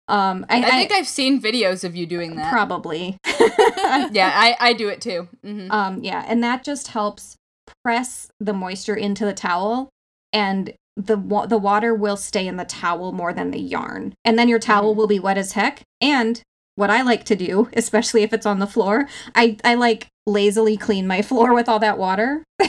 [0.07, 2.51] um, I, I think I've seen videos of you doing that.
[2.51, 3.17] probably.
[3.27, 5.27] yeah, I, I do it too.
[5.43, 7.35] hmm Um, yeah, and that just helps
[7.83, 9.89] press the moisture into the towel,
[10.33, 14.37] and the wa- the water will stay in the towel more than the yarn, and
[14.37, 15.81] then your towel will be wet as heck.
[16.01, 16.41] And
[16.75, 20.77] what I like to do, especially if it's on the floor, I I like lazily
[20.77, 22.43] clean my floor with all that water.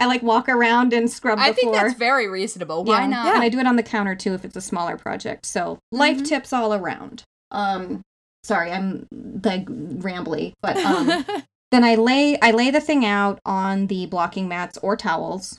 [0.00, 1.74] I like walk around and scrub the I think floor.
[1.88, 2.84] that's very reasonable.
[2.84, 3.06] Why Yeah.
[3.08, 3.34] not?
[3.34, 5.44] And I do it on the counter too if it's a smaller project.
[5.46, 7.24] So life tips all around.
[7.50, 8.02] Um,
[8.44, 9.06] sorry, I'm
[9.42, 11.24] like rambly, but um.
[11.72, 15.58] then I lay I lay the thing out on the blocking mats or towels,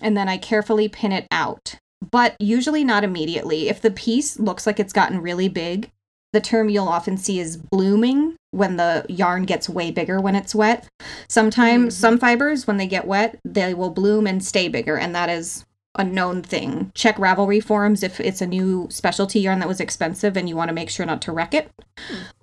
[0.00, 1.76] and then I carefully pin it out.
[2.12, 3.68] but usually not immediately.
[3.68, 5.90] If the piece looks like it's gotten really big,
[6.32, 10.54] the term you'll often see is blooming when the yarn gets way bigger when it's
[10.54, 10.86] wet.
[11.28, 15.30] Sometimes some fibers when they get wet, they will bloom and stay bigger and that
[15.30, 15.64] is
[15.98, 16.92] a known thing.
[16.94, 20.68] Check Ravelry forums if it's a new specialty yarn that was expensive and you want
[20.68, 21.70] to make sure not to wreck it.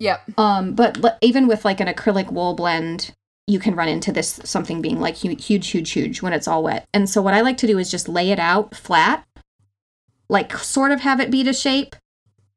[0.00, 0.36] Yep.
[0.36, 3.12] Um, but even with like an acrylic wool blend,
[3.46, 6.86] you can run into this something being like huge, huge, huge when it's all wet.
[6.94, 9.24] And so what I like to do is just lay it out flat,
[10.28, 11.94] like sort of have it be to shape,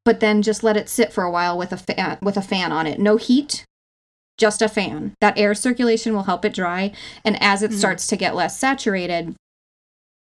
[0.04, 2.72] but then just let it sit for a while with a fan with a fan
[2.72, 2.98] on it.
[2.98, 3.64] No heat,
[4.38, 5.14] just a fan.
[5.20, 6.92] That air circulation will help it dry,
[7.24, 7.78] and as it mm-hmm.
[7.78, 9.34] starts to get less saturated,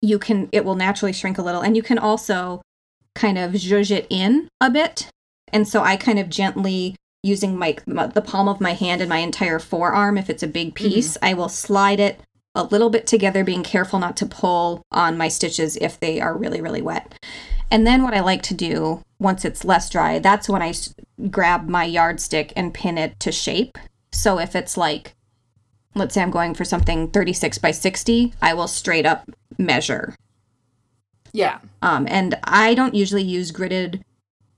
[0.02, 2.62] you can it will naturally shrink a little, and you can also
[3.14, 5.08] kind of zhuzh it in a bit.
[5.52, 6.96] And so I kind of gently
[7.26, 10.46] using my, my the palm of my hand and my entire forearm if it's a
[10.58, 12.20] big piece, I will slide it
[12.54, 16.36] a little bit together being careful not to pull on my stitches if they are
[16.36, 17.14] really really wet.
[17.70, 20.94] And then what I like to do once it's less dry, that's when I s-
[21.30, 23.76] grab my yardstick and pin it to shape.
[24.12, 25.14] So if it's like
[25.94, 30.14] let's say I'm going for something 36 by 60, I will straight up measure
[31.32, 31.58] Yeah.
[31.82, 34.02] um, and I don't usually use gridded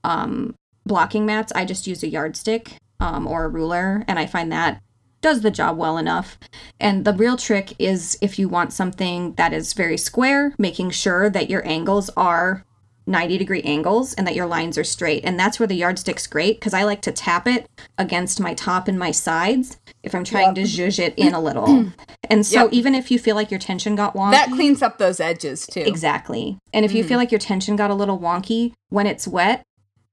[0.03, 0.55] um,
[0.89, 1.53] blocking mats.
[1.55, 4.81] I just use a yardstick um, or a ruler, and I find that
[5.21, 6.37] does the job well enough.
[6.79, 11.29] And the real trick is if you want something that is very square, making sure
[11.29, 12.63] that your angles are
[13.05, 15.25] 90 degree angles and that your lines are straight.
[15.25, 17.67] And that's where the yardstick's great because I like to tap it
[17.97, 21.91] against my top and my sides if I'm trying to zhuzh it in a little.
[22.29, 22.73] and so Yep.
[22.73, 25.81] even if you feel like your tension got wonky, That cleans up those edges too.
[25.81, 26.59] Exactly.
[26.71, 29.63] And if you feel like your tension got a little wonky when it's wet,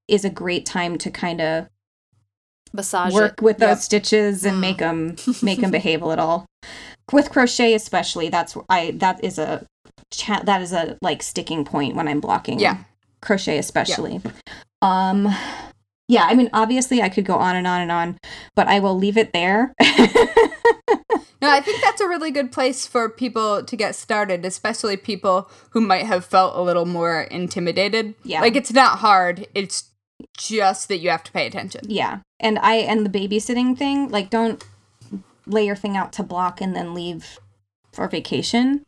[0.09, 1.68] is a great time to kind of
[2.72, 3.42] Massage work it.
[3.42, 6.46] with those stitches and make 'em make them make them behave a little.
[7.12, 9.64] With crochet especially, that's I that is a
[10.11, 12.59] cha- that is a like sticking point when I'm blocking.
[12.59, 12.78] Yeah.
[13.22, 14.20] Crochet especially.
[14.82, 15.28] Um
[16.09, 18.18] yeah, I mean obviously I could go on and on and on,
[18.54, 19.72] but I will leave it there.
[21.42, 25.50] No, I think that's a really good place for people to get started, especially people
[25.70, 28.14] who might have felt a little more intimidated.
[28.24, 28.40] Yeah.
[28.40, 29.90] Like it's not hard, it's
[30.36, 31.82] just that you have to pay attention.
[31.88, 32.20] Yeah.
[32.40, 34.64] And I and the babysitting thing, like don't
[35.46, 37.38] lay your thing out to block and then leave
[37.92, 38.84] for vacation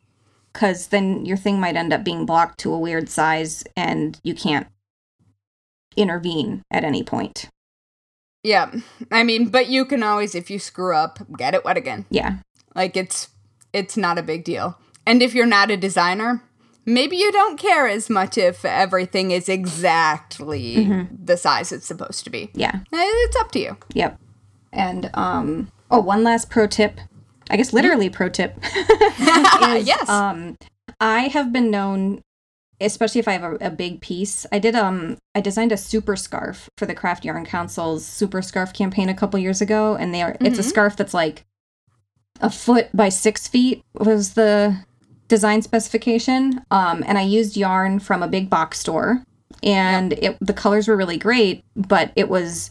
[0.53, 4.33] cuz then your thing might end up being blocked to a weird size and you
[4.33, 4.67] can't
[5.95, 7.49] intervene at any point.
[8.43, 8.71] Yeah.
[9.11, 12.05] I mean, but you can always if you screw up, get it wet again.
[12.09, 12.37] Yeah.
[12.75, 13.29] Like it's
[13.73, 14.77] it's not a big deal.
[15.05, 16.43] And if you're not a designer,
[16.89, 22.29] maybe you don't care as much if everything is exactly the size it's supposed to
[22.29, 22.49] be.
[22.53, 22.79] Yeah.
[22.91, 23.77] Eh, It's up to you.
[23.93, 24.19] Yep.
[24.73, 26.99] And um oh, one last pro tip.
[27.49, 28.57] I guess literally pro tip.
[28.63, 30.07] is, yes.
[30.07, 30.57] Um,
[30.99, 32.21] I have been known,
[32.79, 34.45] especially if I have a, a big piece.
[34.51, 38.73] I did um, I designed a super scarf for the Craft Yarn Council's super scarf
[38.73, 41.45] campaign a couple years ago, and they are it's a scarf that's like
[42.41, 44.85] a foot by six feet was the
[45.29, 46.65] design specification.
[46.69, 49.23] Um, and I used yarn from a big box store,
[49.63, 52.69] and it the colors were really great, but it was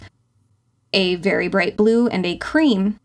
[0.93, 3.01] a very bright blue and a cream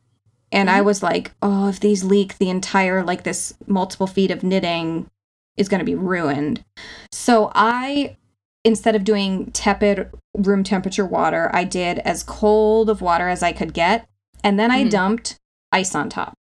[0.54, 4.44] and I was like, oh, if these leak, the entire, like this multiple feet of
[4.44, 5.10] knitting
[5.58, 6.64] is going to be ruined.
[7.12, 8.18] So I,
[8.64, 13.52] instead of doing tepid room temperature water, I did as cold of water as I
[13.52, 14.08] could get.
[14.44, 15.40] And then I dumped
[15.72, 16.38] ice on top.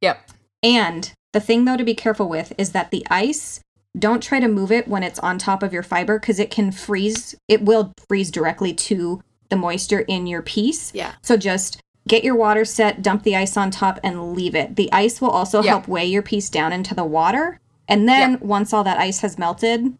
[0.00, 0.28] Yep.
[0.64, 3.60] And the thing, though, to be careful with is that the ice,
[3.98, 6.70] don't try to move it when it's on top of your fiber because it can
[6.70, 7.34] freeze.
[7.48, 10.92] It will freeze directly to the moisture in your piece.
[10.94, 11.12] Yeah.
[11.22, 14.76] So just get your water set, dump the ice on top, and leave it.
[14.76, 15.70] The ice will also Yeah.
[15.72, 17.58] help weigh your piece down into the water.
[17.88, 19.96] And then once all that ice has melted,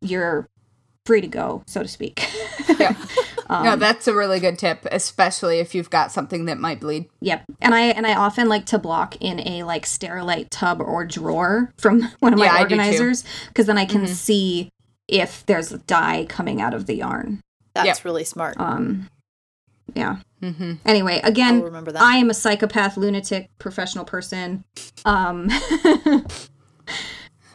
[0.00, 0.48] you're
[1.06, 2.24] free to go, so to speak.
[2.78, 2.96] Yep.
[3.50, 7.08] no, that's a really good tip, especially if you've got something that might bleed.
[7.20, 7.44] Yep.
[7.60, 11.72] And I and I often like to block in a like sterilite tub or drawer
[11.78, 12.74] from one of my Yeah, I do too.
[12.76, 14.70] organizers because then I can see
[15.08, 17.40] if there's dye coming out of the yarn.
[17.74, 18.04] That's Yep.
[18.04, 18.58] really smart.
[18.58, 19.08] Um
[19.94, 20.18] yeah.
[20.40, 20.74] Mm-hmm.
[20.86, 22.02] Anyway, again, I'll remember that.
[22.02, 24.64] I am a psychopath, lunatic, professional person.
[25.04, 25.50] Um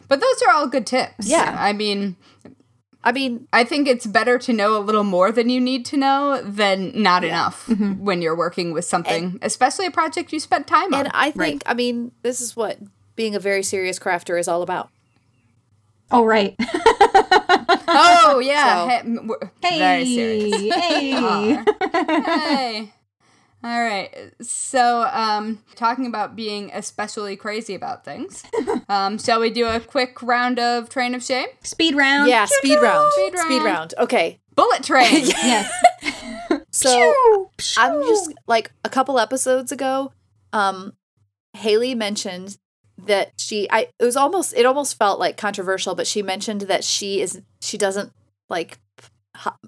[0.08, 1.28] But those are all good tips.
[1.28, 1.54] Yeah.
[1.58, 2.16] I mean,
[3.08, 5.96] I mean, I think it's better to know a little more than you need to
[5.96, 8.04] know than not enough Mm-hmm.
[8.04, 11.06] when you're working with something, especially a project you spent time on.
[11.06, 12.78] and I think, I mean, this is what
[13.16, 14.90] being a very serious crafter is all about.
[16.10, 16.54] Oh right.
[17.88, 19.00] oh, yeah.
[19.00, 19.78] So- Hey, hey.
[19.78, 20.74] Very serious.
[20.74, 21.64] Hey.
[21.92, 22.92] Hey.
[23.64, 24.32] All right.
[24.40, 28.44] So, um, talking about being especially crazy about things,
[28.88, 31.48] um, shall we do a quick round of Train of Shame?
[31.64, 32.28] Speed round.
[32.28, 33.12] Yeah, speed round.
[33.14, 33.64] Speed Speed round.
[33.64, 33.94] round.
[33.98, 34.40] Okay.
[34.54, 35.26] Bullet Train.
[35.36, 35.72] Yes.
[36.70, 40.12] So I'm just like a couple episodes ago,
[40.52, 40.92] um,
[41.54, 42.56] Haley mentioned
[43.06, 46.84] that she I it was almost it almost felt like controversial, but she mentioned that
[46.84, 48.12] she is she doesn't
[48.48, 48.78] like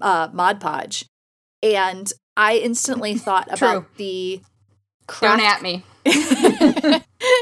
[0.01, 1.05] uh Mod Podge.
[1.63, 3.67] And I instantly thought True.
[3.67, 4.41] about the
[5.21, 5.83] Don't at me.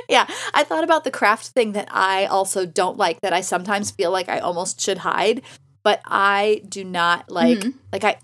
[0.09, 3.91] yeah, I thought about the craft thing that I also don't like that I sometimes
[3.91, 5.41] feel like I almost should hide,
[5.83, 7.73] but I do not like Mhm.
[7.93, 8.17] like I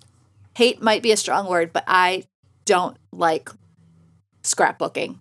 [0.56, 2.26] hate might be a strong word, but I
[2.66, 3.50] don't like
[4.44, 5.20] scrapbooking.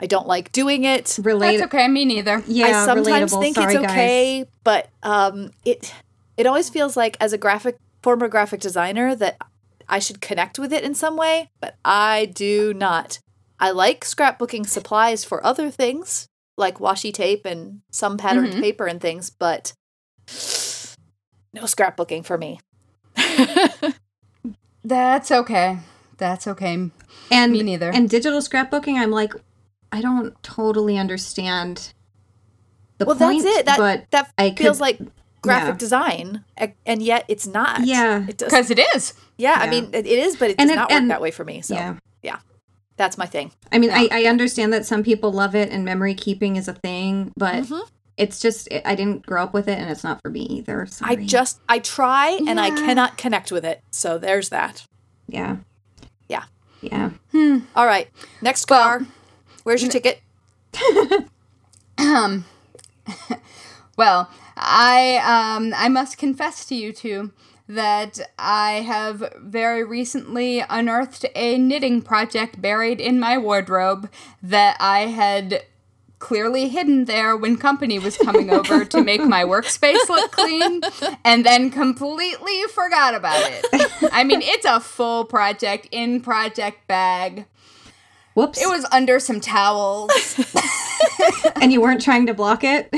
[0.00, 1.18] I don't like doing it.
[1.20, 1.58] Relate.
[1.58, 1.88] That's okay.
[1.88, 2.42] Me neither.
[2.46, 3.40] Yeah, I sometimes relatable.
[3.40, 3.90] think Sorry, it's guys.
[3.90, 5.92] okay, but um it
[6.36, 9.36] it always feels like as a graphic former graphic designer that
[9.88, 13.20] I should connect with it in some way, but I do not.
[13.60, 16.26] I like scrapbooking supplies for other things,
[16.56, 18.60] like washi tape and some patterned Mhm.
[18.60, 19.72] paper and things, but
[21.54, 22.60] no scrapbooking for me.
[24.84, 25.78] That's okay.
[26.18, 26.90] That's okay.
[27.30, 27.90] And Me neither.
[27.90, 29.32] And digital scrapbooking, I'm like,
[29.92, 31.92] I don't totally understand
[32.98, 33.42] the well, point.
[33.44, 33.66] that's it.
[33.66, 35.00] That but that I feels could- like
[35.40, 35.78] graphic yeah.
[35.78, 36.44] design,
[36.84, 37.84] and yet it's not.
[37.86, 38.26] Yeah.
[38.28, 38.38] it.
[38.38, 39.14] Because it is.
[39.38, 41.30] Yeah, I mean it is, but it And does it- not work and- that way
[41.30, 41.62] for me.
[41.62, 41.94] So yeah.
[42.22, 42.38] yeah,
[42.96, 43.52] that's my thing.
[43.72, 46.74] I mean, I, I understand that some people love it and memory keeping is a
[46.74, 47.80] thing, but Mhm.
[48.16, 50.88] it's just I didn't grow up with it, and it's not for me either.
[51.02, 53.80] I just I try and I cannot connect with it.
[53.92, 54.84] So there's that.
[55.28, 55.56] yeah,
[56.28, 56.44] Yeah.
[56.80, 57.10] yeah.
[57.76, 58.08] All right,
[58.42, 59.06] next car.
[59.62, 60.20] Where's your ticket?
[61.98, 62.44] Um,
[63.96, 65.16] well, I
[65.56, 67.32] um I must confess to you two
[67.68, 74.10] that I have very recently unearthed a knitting project buried in my wardrobe
[74.42, 75.64] that I had
[76.18, 80.80] clearly hidden there when company was coming over to make my workspace look clean
[81.24, 84.10] and then completely forgot about it.
[84.12, 87.44] I mean, it's a full project in project bag.
[88.38, 88.62] Whoops.
[88.62, 90.12] It was under some towels.
[91.60, 92.88] and you weren't trying to block it.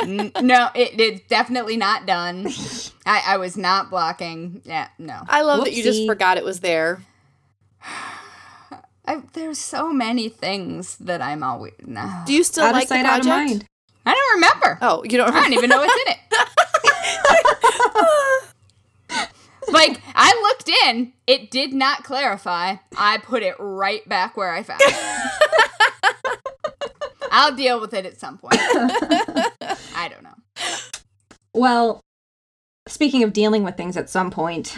[0.00, 2.48] N- no, it, it's definitely not done.
[3.06, 4.60] I, I was not blocking.
[4.64, 5.22] Yeah, no.
[5.28, 7.02] I love that you just forgot it was there.
[9.06, 11.72] I, there's so many things that I'm always.
[11.86, 12.22] No.
[12.26, 13.50] Do you still out like of sight, the out of project?
[13.50, 13.66] mind.
[14.04, 14.78] I don't remember.
[14.82, 16.18] Oh, you don't I don't even know what's in it.
[19.68, 22.76] Like, I looked in, it did not clarify.
[22.96, 24.94] I put it right back where I found it.
[27.30, 28.56] I'll deal with it at some point.
[28.60, 30.34] I don't know.
[31.52, 32.00] Well,
[32.86, 34.76] speaking of dealing with things at some point,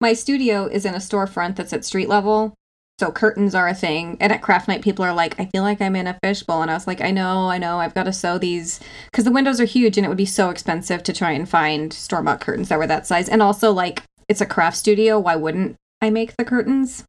[0.00, 2.54] my studio is in a storefront that's at street level.
[2.98, 4.16] So curtains are a thing.
[4.18, 6.62] And at craft night, people are like, I feel like I'm in a fishbowl.
[6.62, 8.80] And I was like, I know, I know, I've got to sew these.
[9.10, 11.92] Because the windows are huge and it would be so expensive to try and find
[11.92, 13.28] store bought curtains that were that size.
[13.28, 15.18] And also, like, it's a craft studio.
[15.18, 17.04] Why wouldn't I make the curtains?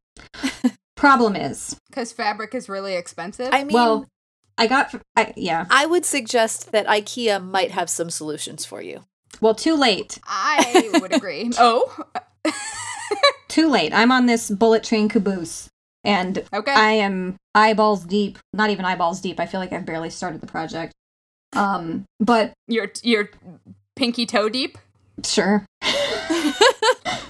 [0.96, 3.48] Problem is, Because fabric is really expensive.
[3.52, 4.06] I mean, well,
[4.58, 9.04] I got, I, yeah, I would suggest that IKEA might have some solutions for you.
[9.40, 10.18] well, too late.
[10.26, 11.50] I would agree.
[11.58, 12.04] Oh,
[13.48, 13.94] too late.
[13.94, 15.69] I'm on this bullet train caboose.
[16.04, 16.72] And okay.
[16.72, 18.38] I am eyeballs deep.
[18.52, 19.38] Not even eyeballs deep.
[19.38, 20.92] I feel like I've barely started the project.
[21.52, 23.30] Um, but You're you're
[23.96, 24.78] pinky toe deep.
[25.24, 25.66] sure.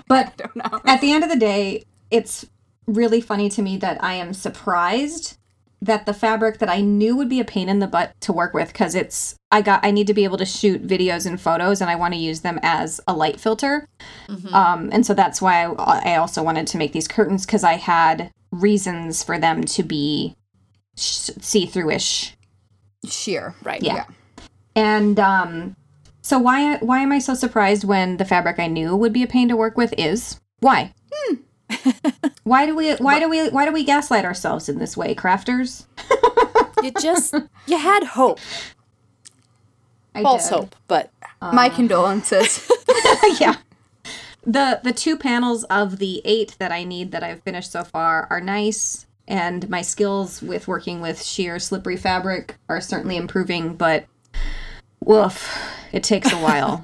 [0.06, 0.40] but
[0.84, 2.46] at the end of the day, it's
[2.86, 5.36] really funny to me that I am surprised
[5.82, 8.52] that the fabric that I knew would be a pain in the butt to work
[8.52, 11.80] with because it's I got I need to be able to shoot videos and photos
[11.80, 13.86] and I want to use them as a light filter.
[14.54, 17.74] Um, and so that's why I, I also wanted to make these curtains because I
[17.74, 20.36] had reasons for them to be
[20.96, 22.36] sh- see-through-ish.
[23.08, 23.54] Sheer.
[23.62, 23.82] Right.
[23.82, 24.04] Yeah.
[24.76, 25.76] And um,
[26.20, 29.26] so why why am I so surprised when the fabric I knew would be a
[29.26, 30.92] pain to work with is why?
[32.44, 35.86] why do we why do we why do we gaslight ourselves in this way, crafters?
[36.82, 37.34] You just
[37.66, 38.38] you had hope,
[40.14, 40.54] I false did.
[40.54, 41.10] hope, but
[41.42, 41.52] uh.
[41.52, 42.70] My condolences.
[43.38, 43.56] yeah.
[44.44, 48.26] The the two panels of the eight that I need that I've finished so far
[48.30, 54.06] are nice, and my skills with working with sheer slippery fabric are certainly improving, but
[55.04, 55.52] woof,
[55.92, 56.82] it takes a while.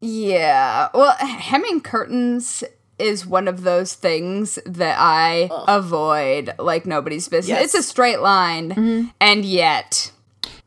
[0.00, 0.88] yeah.
[0.94, 2.64] Well, hemming curtains
[3.04, 7.48] is one of those things that I avoid like nobody's business.
[7.48, 7.64] Yes.
[7.66, 10.10] It's a straight line, and yet,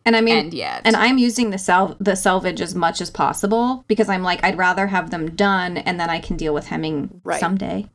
[0.06, 3.10] And I mean, and yet, and I'm using the sal- the selvage as much as
[3.12, 6.68] possible because I'm like I'd rather have them done and then I can deal with
[6.68, 7.40] hemming Right.
[7.40, 7.88] someday.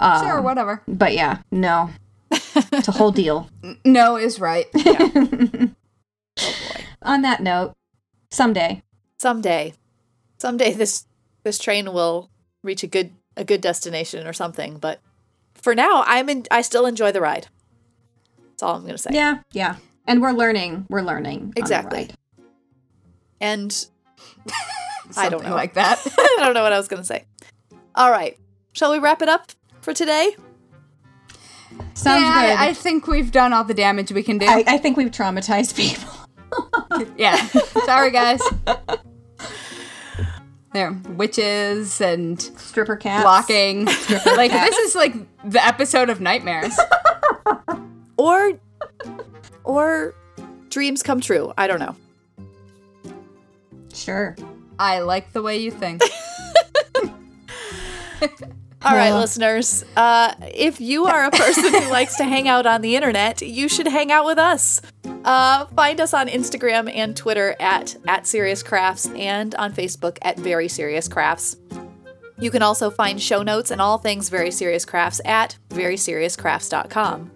[0.00, 0.82] Um, Sure, whatever.
[0.88, 1.90] But yeah, no.
[2.30, 3.48] it's a whole deal.
[3.84, 4.66] No is right.
[7.02, 7.74] On that note,
[8.30, 8.82] someday.
[9.18, 9.74] Someday,
[10.38, 11.06] someday this
[11.44, 12.30] this train will
[12.62, 14.78] reach a good a good destination or something.
[14.78, 15.00] But
[15.54, 16.44] for now, I'm in.
[16.50, 17.48] I still enjoy the ride.
[18.50, 19.10] That's all I'm gonna say.
[19.12, 19.76] Yeah, yeah.
[20.06, 20.86] And we're learning.
[20.88, 21.40] We're learning.
[21.40, 21.98] on the Exactly.
[21.98, 22.14] ride.
[23.40, 23.86] And
[25.16, 25.54] I don't know.
[25.54, 25.98] like that.
[26.18, 27.24] I don't know what I was gonna say.
[27.94, 28.38] All right,
[28.72, 30.34] shall we wrap it up for today?
[31.94, 32.58] Sounds yeah, good.
[32.58, 34.46] I, I think we've done all the damage we can do.
[34.46, 36.08] I, I think we've traumatized people.
[37.16, 37.36] yeah.
[37.84, 38.40] Sorry, guys.
[40.72, 43.24] There, witches and Stripper cats.
[43.24, 43.84] blocking.
[44.36, 45.14] like this is like
[45.44, 46.78] the episode of nightmares.
[48.16, 48.52] Or,
[49.64, 50.14] or
[50.68, 51.54] dreams come true.
[51.56, 51.96] I don't know.
[53.94, 54.36] Sure.
[54.78, 56.02] I like the way you think.
[58.82, 59.84] All right, listeners.
[59.94, 63.68] Uh, if you are a person who likes to hang out on the internet, you
[63.68, 64.80] should hang out with us.
[65.24, 70.38] Uh, find us on Instagram and Twitter at at Serious Crafts and on Facebook at
[70.38, 71.56] Very Serious Crafts.
[72.38, 77.30] You can also find show notes and all things Very Serious Crafts at veryseriouscrafts.com.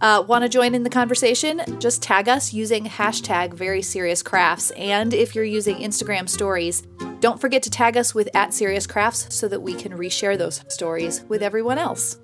[0.00, 1.62] Uh, Want to join in the conversation?
[1.78, 6.82] Just tag us using hashtag Very Serious Crafts, and if you're using Instagram Stories,
[7.20, 10.62] don't forget to tag us with at Serious Crafts so that we can reshare those
[10.68, 12.18] stories with everyone else.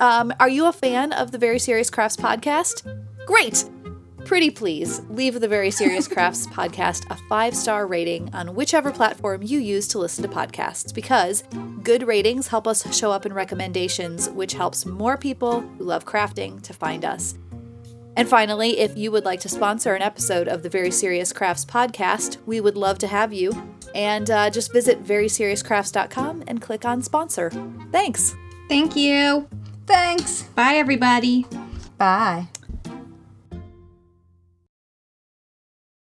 [0.00, 2.84] Um, are you a fan of the Very Serious Crafts podcast?
[3.26, 3.64] Great!
[4.24, 9.42] Pretty please leave the Very Serious Crafts podcast a five star rating on whichever platform
[9.42, 11.44] you use to listen to podcasts because
[11.82, 16.60] good ratings help us show up in recommendations, which helps more people who love crafting
[16.62, 17.34] to find us.
[18.16, 21.64] And finally, if you would like to sponsor an episode of the Very Serious Crafts
[21.64, 23.52] podcast, we would love to have you.
[23.94, 27.50] And uh, just visit veryseriouscrafts.com and click on sponsor.
[27.92, 28.34] Thanks.
[28.68, 29.48] Thank you.
[29.86, 30.42] Thanks.
[30.54, 31.46] Bye, everybody.
[31.98, 32.48] Bye.